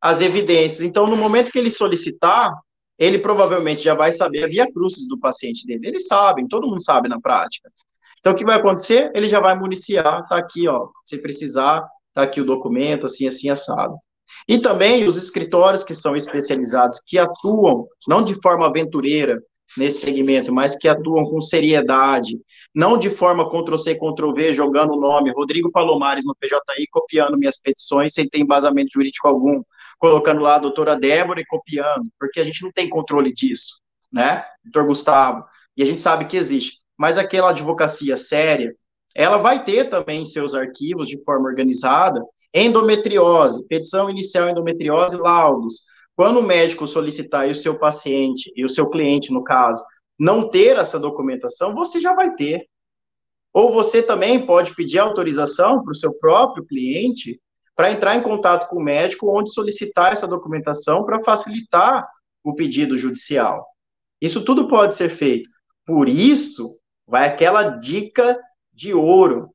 [0.00, 0.82] as evidências.
[0.82, 2.52] Então, no momento que ele solicitar,
[2.98, 5.88] ele provavelmente já vai saber a via crucis do paciente dele.
[5.88, 7.70] Eles sabem, todo mundo sabe na prática.
[8.18, 9.10] Então, o que vai acontecer?
[9.14, 13.48] Ele já vai municiar, tá aqui, ó, se precisar, tá aqui o documento, assim, assim,
[13.48, 13.96] assado.
[14.46, 19.40] E também os escritórios que são especializados, que atuam, não de forma aventureira,
[19.76, 22.38] nesse segmento, mas que atuam com seriedade,
[22.74, 28.14] não de forma Ctrl-C, Ctrl-V, jogando o nome Rodrigo Palomares no PJI, copiando minhas petições
[28.14, 29.62] sem ter embasamento jurídico algum,
[29.98, 33.80] colocando lá a doutora Débora e copiando, porque a gente não tem controle disso,
[34.12, 35.44] né, doutor Gustavo,
[35.76, 36.78] e a gente sabe que existe.
[36.96, 38.74] Mas aquela advocacia séria,
[39.14, 42.20] ela vai ter também seus arquivos de forma organizada,
[42.52, 45.82] endometriose, petição inicial endometriose, laudos.
[46.18, 49.84] Quando o médico solicitar e o seu paciente, e o seu cliente, no caso,
[50.18, 52.66] não ter essa documentação, você já vai ter.
[53.52, 57.40] Ou você também pode pedir autorização para o seu próprio cliente
[57.76, 62.04] para entrar em contato com o médico, onde solicitar essa documentação para facilitar
[62.42, 63.64] o pedido judicial.
[64.20, 65.48] Isso tudo pode ser feito.
[65.86, 66.68] Por isso,
[67.06, 68.36] vai aquela dica
[68.72, 69.50] de ouro.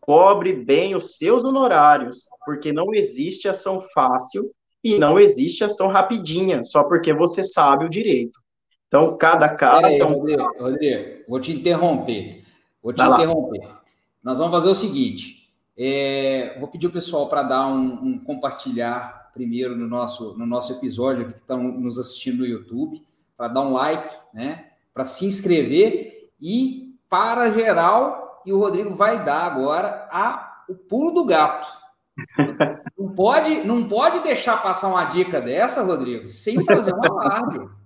[0.00, 4.50] Cobre bem os seus honorários, porque não existe ação fácil
[4.94, 8.40] e não existe ação rapidinha, só porque você sabe o direito.
[8.86, 9.82] Então, cada caso.
[9.82, 10.14] Peraí, é um...
[10.14, 12.44] Rodrigo, Rodrigo, vou te interromper.
[12.82, 13.64] Vou te Vai interromper.
[13.64, 13.82] Lá.
[14.22, 19.30] Nós vamos fazer o seguinte: é, vou pedir o pessoal para dar um, um, compartilhar
[19.32, 23.00] primeiro no nosso, no nosso episódio que estão nos assistindo no YouTube,
[23.36, 24.66] para dar um like, né?
[24.92, 31.10] Para se inscrever e para geral, e o Rodrigo vai dar agora a, o pulo
[31.10, 31.68] do gato.
[33.18, 37.58] Não pode, não pode deixar passar uma dica dessa, Rodrigo, sem fazer um alarde.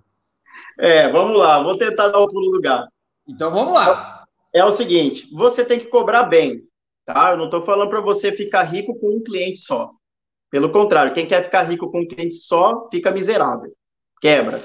[0.79, 2.91] É, vamos lá, vou tentar dar o pulo do gato.
[3.29, 4.25] Então vamos lá.
[4.51, 6.63] É o seguinte, você tem que cobrar bem
[7.05, 7.31] tá?
[7.31, 9.91] Eu não estou falando para você ficar rico com um cliente só.
[10.49, 13.71] Pelo contrário, quem quer ficar rico com um cliente só, fica miserável,
[14.21, 14.63] quebra.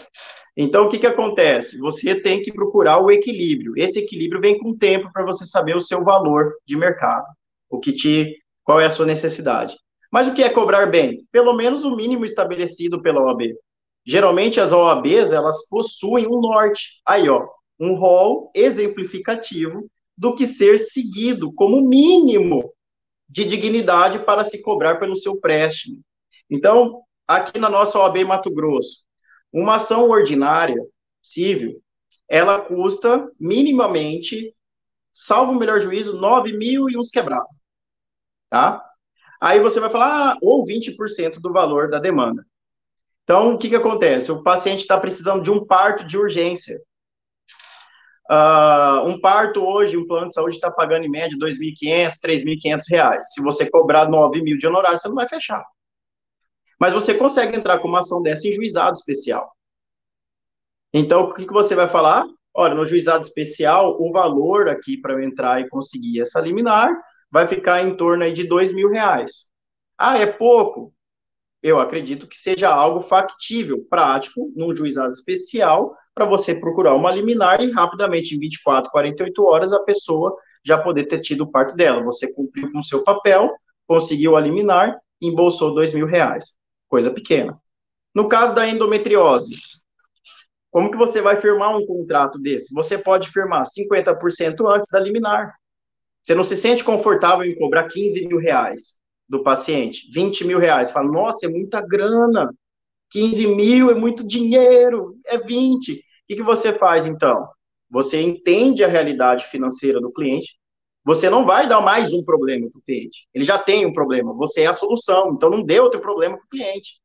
[0.57, 1.79] Então, o que, que acontece?
[1.79, 3.75] Você tem que procurar o equilíbrio.
[3.77, 7.27] Esse equilíbrio vem com o tempo para você saber o seu valor de mercado,
[7.71, 9.77] o que te, qual é a sua necessidade.
[10.11, 11.27] Mas o que é cobrar bem?
[11.31, 13.55] Pelo menos o mínimo estabelecido pela OAB.
[14.07, 17.01] Geralmente as OABs, elas possuem um norte.
[17.07, 17.47] Aí, ó,
[17.79, 22.73] um rol exemplificativo do que ser seguido como mínimo
[23.29, 26.01] de dignidade para se cobrar pelo seu préstimo.
[26.51, 29.05] Então, aqui na nossa OAB Mato Grosso,
[29.53, 30.83] uma ação ordinária
[31.23, 31.81] civil,
[32.29, 34.55] ela custa minimamente,
[35.13, 37.49] salvo o melhor juízo, 9 mil e uns quebrados.
[38.51, 38.88] Tá?
[39.41, 42.45] Aí você vai falar, ah, ou 20% do valor da demanda.
[43.23, 44.33] Então, o que, que acontece?
[44.33, 46.81] O paciente está precisando de um parto de urgência.
[48.31, 52.83] Uh, um parto hoje, um plano de saúde está pagando em média R$ 2.500, 3.500
[52.91, 53.33] reais.
[53.33, 55.65] Se você cobrar R$ mil de honorário, você não vai fechar.
[56.81, 59.51] Mas você consegue entrar com uma ação dessa em juizado especial.
[60.93, 62.27] Então, o que, que você vai falar?
[62.55, 66.91] Olha, no juizado especial, o valor aqui para eu entrar e conseguir essa liminar
[67.31, 69.51] vai ficar em torno aí de R$ mil reais.
[69.97, 70.93] Ah, é pouco?
[71.63, 77.61] eu acredito que seja algo factível, prático, num juizado especial, para você procurar uma liminar
[77.61, 82.03] e rapidamente, em 24, 48 horas, a pessoa já poder ter tido parte dela.
[82.05, 83.51] Você cumpriu com o seu papel,
[83.87, 86.57] conseguiu a liminar, embolsou dois mil reais.
[86.89, 87.59] Coisa pequena.
[88.15, 89.55] No caso da endometriose,
[90.71, 92.75] como que você vai firmar um contrato desse?
[92.75, 95.55] Você pode firmar 50% antes da liminar.
[96.29, 100.91] Você não se sente confortável em cobrar 15 mil reais do paciente, 20 mil reais.
[100.91, 102.55] Fala, nossa, é muita grana.
[103.09, 105.91] 15 mil é muito dinheiro, é 20.
[105.91, 105.97] O
[106.29, 107.49] que, que você faz então?
[107.91, 110.55] Você entende a realidade financeira do cliente.
[111.03, 113.27] Você não vai dar mais um problema para o cliente.
[113.33, 114.35] Ele já tem um problema.
[114.35, 115.33] Você é a solução.
[115.33, 117.01] Então não dê outro problema para o cliente.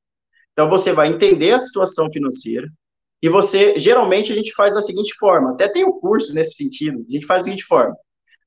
[0.52, 2.68] Então você vai entender a situação financeira.
[3.22, 5.52] E você, geralmente, a gente faz da seguinte forma.
[5.52, 7.06] Até tem um curso nesse sentido.
[7.08, 7.96] A gente faz da seguinte forma.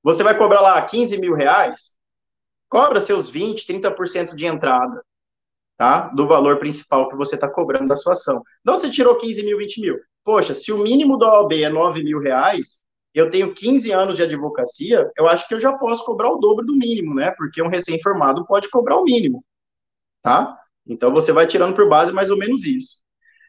[0.07, 1.91] Você vai cobrar lá 15 mil reais,
[2.69, 5.05] cobra seus 20, 30% de entrada,
[5.77, 6.07] tá?
[6.15, 8.41] Do valor principal que você está cobrando da sua ação.
[8.65, 9.99] Onde você tirou 15 mil, 20 mil?
[10.23, 12.81] Poxa, se o mínimo da OAB é 9 mil reais,
[13.13, 16.65] eu tenho 15 anos de advocacia, eu acho que eu já posso cobrar o dobro
[16.65, 17.33] do mínimo, né?
[17.33, 19.45] Porque um recém-formado pode cobrar o mínimo,
[20.23, 20.57] tá?
[20.87, 23.03] Então você vai tirando por base mais ou menos isso.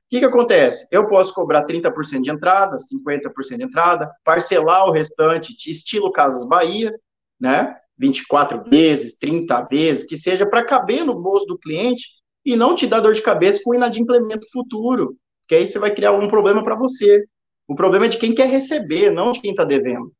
[0.07, 0.87] O que, que acontece?
[0.89, 6.93] Eu posso cobrar 30% de entrada, 50% de entrada, parcelar o restante, estilo Casas Bahia,
[7.37, 7.75] né?
[7.97, 12.05] 24 vezes, 30 vezes, que seja para caber no bolso do cliente
[12.45, 16.13] e não te dar dor de cabeça com inadimplemento futuro, que aí você vai criar
[16.13, 17.25] um problema para você.
[17.67, 20.13] O problema é de quem quer receber, não de quem está devendo.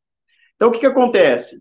[0.56, 1.56] Então, o que, que acontece?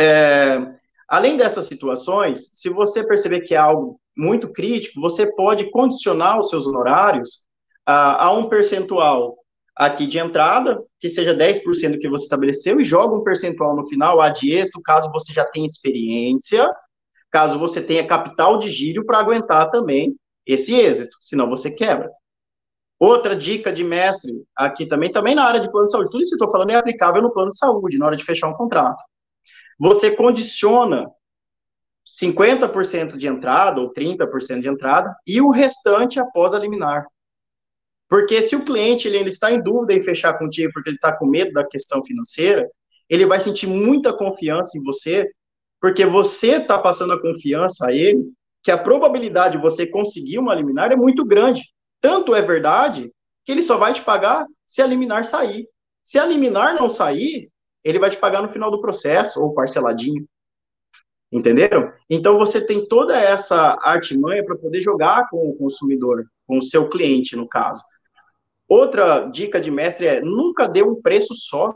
[0.00, 0.58] É,
[1.06, 6.48] além dessas situações, se você perceber que é algo muito crítico, você pode condicionar os
[6.48, 7.44] seus honorários
[7.86, 9.36] a, a um percentual
[9.76, 14.20] aqui de entrada, que seja 10% que você estabeleceu, e joga um percentual no final,
[14.20, 16.64] a de êxito, caso você já tenha experiência,
[17.30, 20.14] caso você tenha capital de giro para aguentar também
[20.46, 22.08] esse êxito, senão você quebra.
[23.00, 26.36] Outra dica de mestre aqui também, também na área de plano de saúde, tudo isso
[26.36, 28.54] que eu estou falando é aplicável no plano de saúde, na hora de fechar um
[28.54, 29.02] contrato.
[29.78, 31.10] Você condiciona
[32.06, 37.06] 50% de entrada ou 30% de entrada e o restante após a liminar.
[38.08, 41.16] Porque se o cliente ele, ele está em dúvida em fechar contigo porque ele está
[41.16, 42.68] com medo da questão financeira,
[43.08, 45.30] ele vai sentir muita confiança em você,
[45.80, 48.32] porque você está passando a confiança a ele
[48.62, 51.62] que a probabilidade de você conseguir uma liminar é muito grande.
[52.00, 53.10] Tanto é verdade
[53.44, 55.68] que ele só vai te pagar se a liminar sair.
[56.02, 57.50] Se a liminar não sair,
[57.82, 60.26] ele vai te pagar no final do processo ou parceladinho.
[61.34, 61.92] Entenderam?
[62.08, 66.88] Então você tem toda essa artimanha para poder jogar com o consumidor, com o seu
[66.88, 67.82] cliente, no caso.
[68.68, 71.74] Outra dica de mestre é nunca dê um preço só.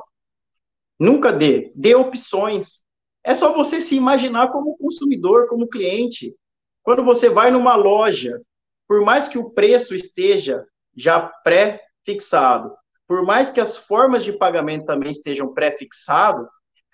[0.96, 1.72] Nunca dê.
[1.74, 2.84] Dê opções.
[3.24, 6.36] É só você se imaginar como consumidor, como cliente.
[6.84, 8.40] Quando você vai numa loja,
[8.86, 10.64] por mais que o preço esteja
[10.96, 12.72] já pré-fixado,
[13.08, 16.46] por mais que as formas de pagamento também estejam pré-fixados,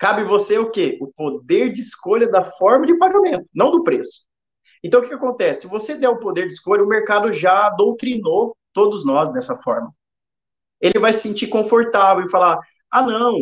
[0.05, 0.99] Cabe você o quê?
[1.01, 4.27] O poder de escolha da forma de pagamento, não do preço.
[4.83, 5.61] Então, o que, acontece?
[5.61, 9.91] Se você der o poder de escolha, o mercado já doutrinou todos nós dessa forma.
[10.79, 12.59] Ele vai se sentir confortável e falar:
[12.91, 13.35] ah, não,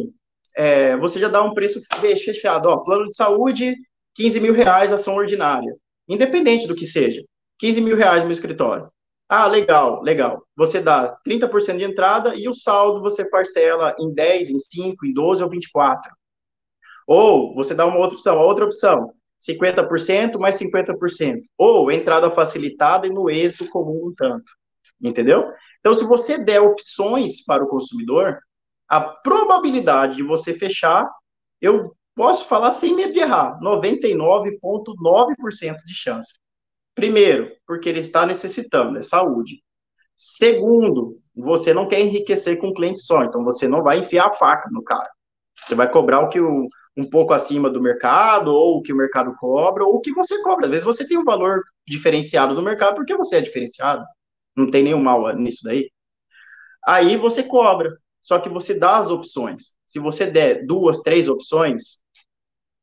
[0.56, 3.76] é, você já dá um preço fechado, ó, plano de saúde,
[4.16, 5.76] 15 mil reais, ação ordinária.
[6.08, 7.22] Independente do que seja.
[7.60, 8.90] 15 mil reais no escritório.
[9.28, 10.42] Ah, legal, legal.
[10.56, 15.14] Você dá 30% de entrada e o saldo você parcela em 10, em 5, em
[15.14, 16.10] 12 ou 24.
[17.08, 21.42] Ou você dá uma outra opção, a outra opção, 50% mais 50%.
[21.58, 24.52] Ou entrada facilitada e no êxito comum um tanto.
[25.02, 25.52] Entendeu?
[25.80, 28.40] Então, se você der opções para o consumidor,
[28.88, 31.10] a probabilidade de você fechar,
[31.60, 36.34] eu posso falar sem medo de errar, 99,9% de chance.
[36.96, 39.64] Primeiro, porque ele está necessitando, é saúde.
[40.16, 44.36] Segundo, você não quer enriquecer com um cliente só, então você não vai enfiar a
[44.36, 45.10] faca no cara.
[45.66, 48.96] Você vai cobrar o que o, um pouco acima do mercado, ou o que o
[48.96, 50.66] mercado cobra, ou o que você cobra.
[50.66, 54.06] Às vezes você tem um valor diferenciado do mercado porque você é diferenciado.
[54.56, 55.90] Não tem nenhum mal nisso daí.
[56.86, 59.76] Aí você cobra, só que você dá as opções.
[59.88, 62.04] Se você der duas, três opções,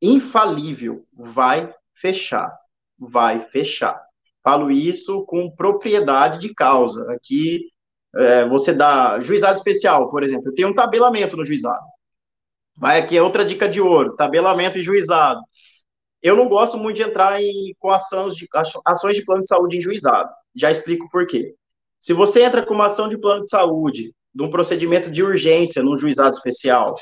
[0.03, 2.51] infalível, vai fechar.
[2.99, 4.01] Vai fechar.
[4.43, 7.11] Falo isso com propriedade de causa.
[7.13, 7.71] Aqui,
[8.17, 10.49] é, você dá juizado especial, por exemplo.
[10.49, 11.85] Eu tenho um tabelamento no juizado.
[12.81, 15.41] Vai aqui é outra dica de ouro: tabelamento e juizado.
[16.23, 18.49] Eu não gosto muito de entrar em, com ações de,
[18.87, 20.31] ações de plano de saúde em juizado.
[20.57, 21.55] Já explico por quê.
[22.01, 25.83] Se você entra com uma ação de plano de saúde, de um procedimento de urgência
[25.83, 26.95] num juizado especial,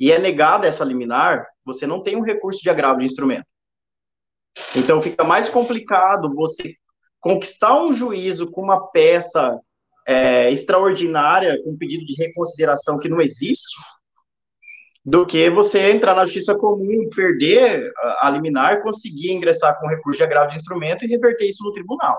[0.00, 3.46] e é negada essa liminar, você não tem um recurso de agravo de instrumento.
[4.74, 6.74] Então fica mais complicado você
[7.20, 9.58] conquistar um juízo com uma peça
[10.06, 13.66] é, extraordinária, com pedido de reconsideração que não existe,
[15.08, 17.90] do que você entrar na justiça comum, perder
[18.20, 22.18] a liminar, conseguir ingressar com recurso de agravo de instrumento e reverter isso no tribunal.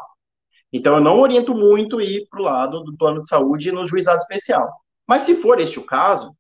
[0.74, 4.18] Então, eu não oriento muito ir para o lado do plano de saúde no juizado
[4.18, 4.68] especial.
[5.08, 6.34] Mas, se for este o caso,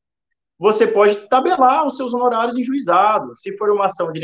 [0.57, 3.37] você pode tabelar os seus honorários em juizado.
[3.37, 4.19] Se for uma ação de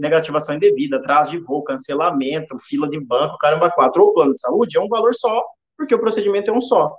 [0.00, 4.76] negativação indevida, atraso de voo, cancelamento, fila de banco, caramba, quatro, ou plano de saúde,
[4.76, 5.44] é um valor só,
[5.76, 6.92] porque o procedimento é um só.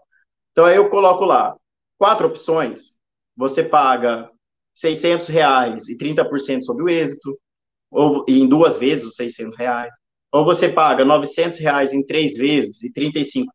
[0.54, 1.54] Então, aí eu coloco lá
[1.98, 2.98] quatro opções.
[3.36, 4.30] Você paga
[4.80, 7.38] 600 reais e 30% sobre o êxito,
[7.92, 9.92] ou em duas vezes os 600 reais.
[10.32, 13.46] Ou você paga 900 reais em três vezes e 35%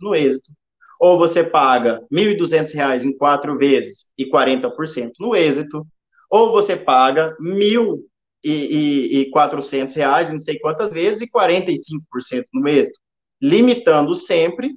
[0.00, 0.50] no êxito.
[0.98, 5.86] Ou você paga 1.200 reais em quatro vezes e 40% no êxito.
[6.30, 12.98] Ou você paga 1.400 reais, não sei quantas vezes, e 45% no êxito.
[13.40, 14.72] Limitando sempre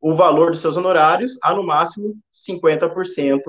[0.00, 3.40] o valor dos seus honorários a, no máximo, 50%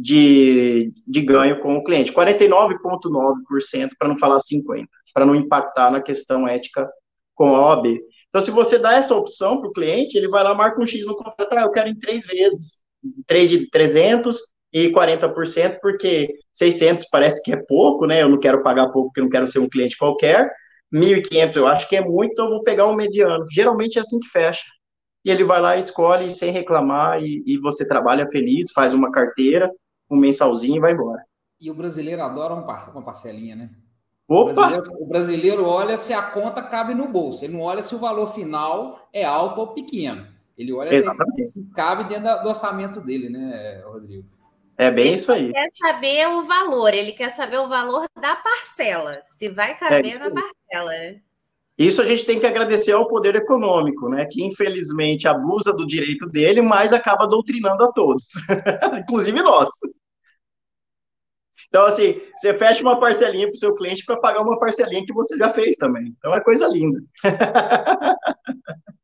[0.00, 2.12] de, de ganho com o cliente.
[2.12, 6.88] 49,9%, para não falar 50%, para não impactar na questão ética
[7.34, 7.98] com a OAB.
[8.28, 11.04] Então, se você dá essa opção para o cliente, ele vai lá, marca um X
[11.04, 12.82] no contrato, ah, eu quero em três vezes,
[13.26, 14.38] três de 300
[14.72, 18.22] e 40%, porque 600 parece que é pouco, né?
[18.22, 20.50] Eu não quero pagar pouco, porque eu não quero ser um cliente qualquer.
[20.92, 23.46] 1.500 eu acho que é muito, então eu vou pegar um mediano.
[23.50, 24.64] Geralmente é assim que fecha.
[25.24, 29.70] E ele vai lá, escolhe sem reclamar, e, e você trabalha feliz, faz uma carteira,
[30.10, 31.24] um mensalzinho e vai embora.
[31.60, 33.70] E o brasileiro adora uma parcelinha, né?
[34.26, 34.50] Opa!
[34.50, 37.94] O brasileiro, o brasileiro olha se a conta cabe no bolso, ele não olha se
[37.94, 40.26] o valor final é alto ou pequeno.
[40.56, 44.28] Ele olha se cabe dentro do orçamento dele, né, Rodrigo?
[44.76, 45.44] É bem ele isso aí.
[45.44, 50.16] Ele quer saber o valor, ele quer saber o valor da parcela, se vai caber
[50.16, 50.90] é na parcela.
[50.90, 51.20] Né?
[51.76, 54.26] Isso a gente tem que agradecer ao poder econômico, né?
[54.26, 58.28] Que infelizmente abusa do direito dele, mas acaba doutrinando a todos,
[59.00, 59.70] inclusive nós.
[61.70, 65.12] Então, assim, você fecha uma parcelinha para o seu cliente para pagar uma parcelinha que
[65.12, 66.12] você já fez também.
[66.18, 67.00] Então, é coisa linda.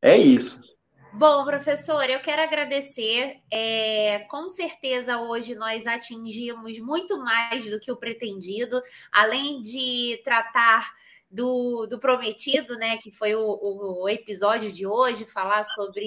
[0.00, 0.70] é isso.
[1.12, 3.40] Bom, professor, eu quero agradecer.
[3.52, 10.88] É, com certeza, hoje nós atingimos muito mais do que o pretendido, além de tratar
[11.30, 16.06] do, do prometido, né, que foi o, o, episódio de hoje, falar sobre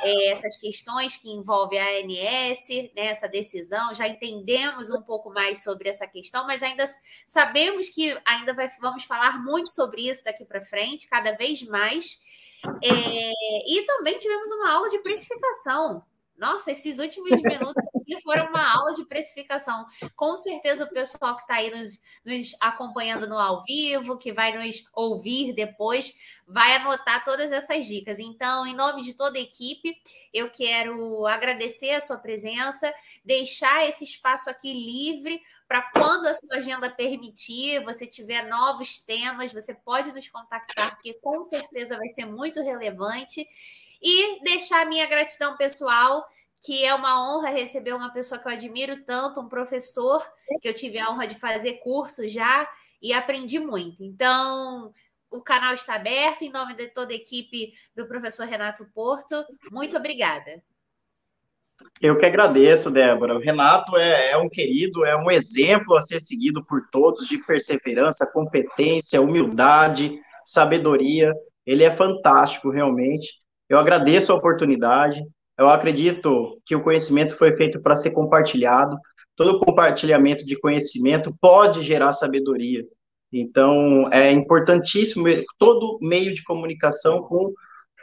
[0.00, 3.94] é, essas questões que envolvem a ANS, né, essa decisão.
[3.94, 6.84] Já entendemos um pouco mais sobre essa questão, mas ainda
[7.26, 12.18] sabemos que ainda vai, vamos falar muito sobre isso daqui para frente, cada vez mais.
[12.82, 16.02] É, e também tivemos uma aula de precificação.
[16.38, 19.86] Nossa, esses últimos minutos aqui foram uma aula de precificação.
[20.14, 24.56] Com certeza o pessoal que está aí nos, nos, acompanhando no ao vivo, que vai
[24.56, 26.14] nos ouvir depois,
[26.46, 28.18] vai anotar todas essas dicas.
[28.18, 29.96] Então, em nome de toda a equipe,
[30.32, 32.92] eu quero agradecer a sua presença,
[33.24, 39.52] deixar esse espaço aqui livre para quando a sua agenda permitir, você tiver novos temas,
[39.52, 43.46] você pode nos contactar, porque com certeza vai ser muito relevante.
[44.02, 46.24] E deixar a minha gratidão pessoal,
[46.64, 50.24] que é uma honra receber uma pessoa que eu admiro tanto, um professor,
[50.60, 52.68] que eu tive a honra de fazer curso já
[53.00, 54.02] e aprendi muito.
[54.02, 54.92] Então,
[55.30, 59.44] o canal está aberto, em nome de toda a equipe do professor Renato Porto.
[59.70, 60.62] Muito obrigada.
[62.00, 63.34] Eu que agradeço, Débora.
[63.34, 67.38] O Renato é, é, um querido, é um exemplo a ser seguido por todos de
[67.38, 71.34] perseverança, competência, humildade, sabedoria.
[71.64, 73.40] Ele é fantástico, realmente.
[73.68, 75.22] Eu agradeço a oportunidade.
[75.58, 78.96] Eu acredito que o conhecimento foi feito para ser compartilhado.
[79.34, 82.84] Todo compartilhamento de conhecimento pode gerar sabedoria.
[83.32, 85.26] Então, é importantíssimo
[85.58, 87.52] todo meio de comunicação com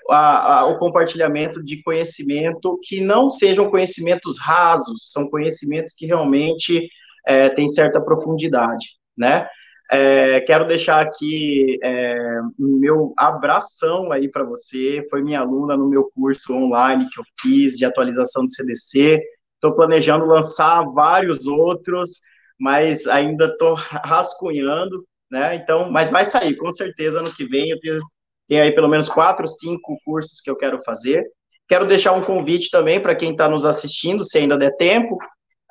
[0.10, 6.90] a, a, o compartilhamento de conhecimento que não sejam conhecimentos rasos, são conhecimentos que realmente
[7.26, 9.48] é, têm certa profundidade, né?
[9.92, 15.06] É, quero deixar aqui é, meu abração aí para você.
[15.10, 19.22] Foi minha aluna no meu curso online que eu fiz de atualização do CDC.
[19.56, 22.20] Estou planejando lançar vários outros,
[22.60, 25.56] mas ainda estou rascunhando, né?
[25.56, 27.70] Então, mas vai sair, com certeza, ano que vem.
[27.70, 28.02] Eu tenho,
[28.48, 31.24] tenho aí pelo menos quatro, cinco cursos que eu quero fazer.
[31.68, 35.18] Quero deixar um convite também para quem está nos assistindo, se ainda der tempo.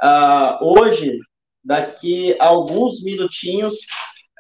[0.03, 1.19] Uh, hoje,
[1.65, 3.75] daqui a alguns minutinhos,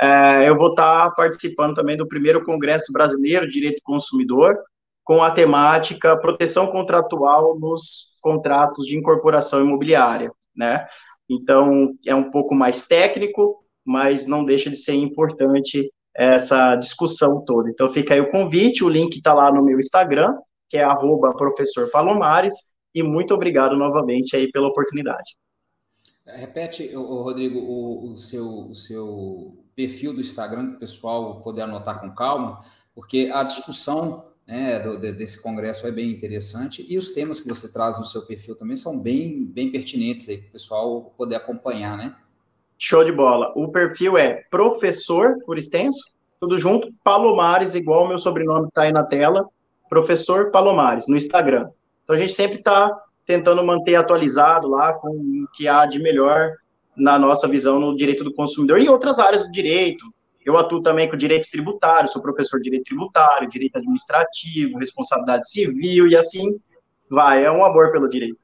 [0.02, 4.56] é, eu vou estar participando também do primeiro Congresso Brasileiro de Direito do Consumidor,
[5.04, 10.88] com a temática proteção contratual nos contratos de incorporação imobiliária, né?
[11.30, 17.70] Então, é um pouco mais técnico, mas não deixa de ser importante essa discussão toda.
[17.70, 20.34] Então fica aí o convite, o link está lá no meu Instagram,
[20.68, 22.54] que é arroba professor Palomares,
[22.94, 25.30] e muito obrigado novamente aí pela oportunidade.
[26.26, 32.00] Repete, Rodrigo, o, o, seu, o seu perfil do Instagram, para o pessoal poder anotar
[32.00, 32.60] com calma,
[32.94, 37.72] porque a discussão né, do, desse congresso é bem interessante e os temas que você
[37.72, 41.96] traz no seu perfil também são bem, bem pertinentes aí para o pessoal poder acompanhar,
[41.96, 42.14] né?
[42.78, 43.52] Show de bola.
[43.56, 46.00] O perfil é professor, por extenso,
[46.40, 49.48] tudo junto, Palomares, igual o meu sobrenome está aí na tela,
[49.88, 51.68] professor Palomares, no Instagram.
[52.02, 56.52] Então a gente sempre está tentando manter atualizado lá com o que há de melhor
[56.96, 60.04] na nossa visão no direito do consumidor e outras áreas do direito.
[60.44, 66.08] Eu atuo também com direito tributário, sou professor de direito tributário, direito administrativo, responsabilidade civil
[66.08, 66.58] e assim
[67.08, 67.44] vai.
[67.44, 68.38] É um amor pelo direito.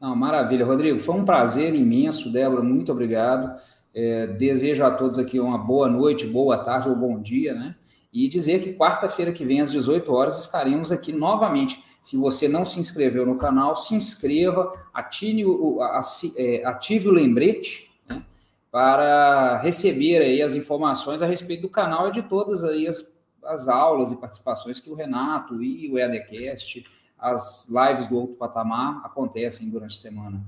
[0.00, 0.98] Não, maravilha, Rodrigo.
[0.98, 2.62] Foi um prazer imenso, Débora.
[2.62, 3.58] Muito obrigado.
[3.94, 7.74] É, desejo a todos aqui uma boa noite, boa tarde ou bom dia, né?
[8.12, 11.82] E dizer que quarta-feira que vem, às 18 horas, estaremos aqui novamente.
[12.00, 15.78] Se você não se inscreveu no canal, se inscreva, ative o,
[16.36, 18.22] é, ative o lembrete né,
[18.70, 23.68] para receber aí as informações a respeito do canal e de todas aí as, as
[23.68, 26.86] aulas e participações que o Renato e o EADcast,
[27.18, 30.46] as lives do Outro Patamar acontecem durante a semana.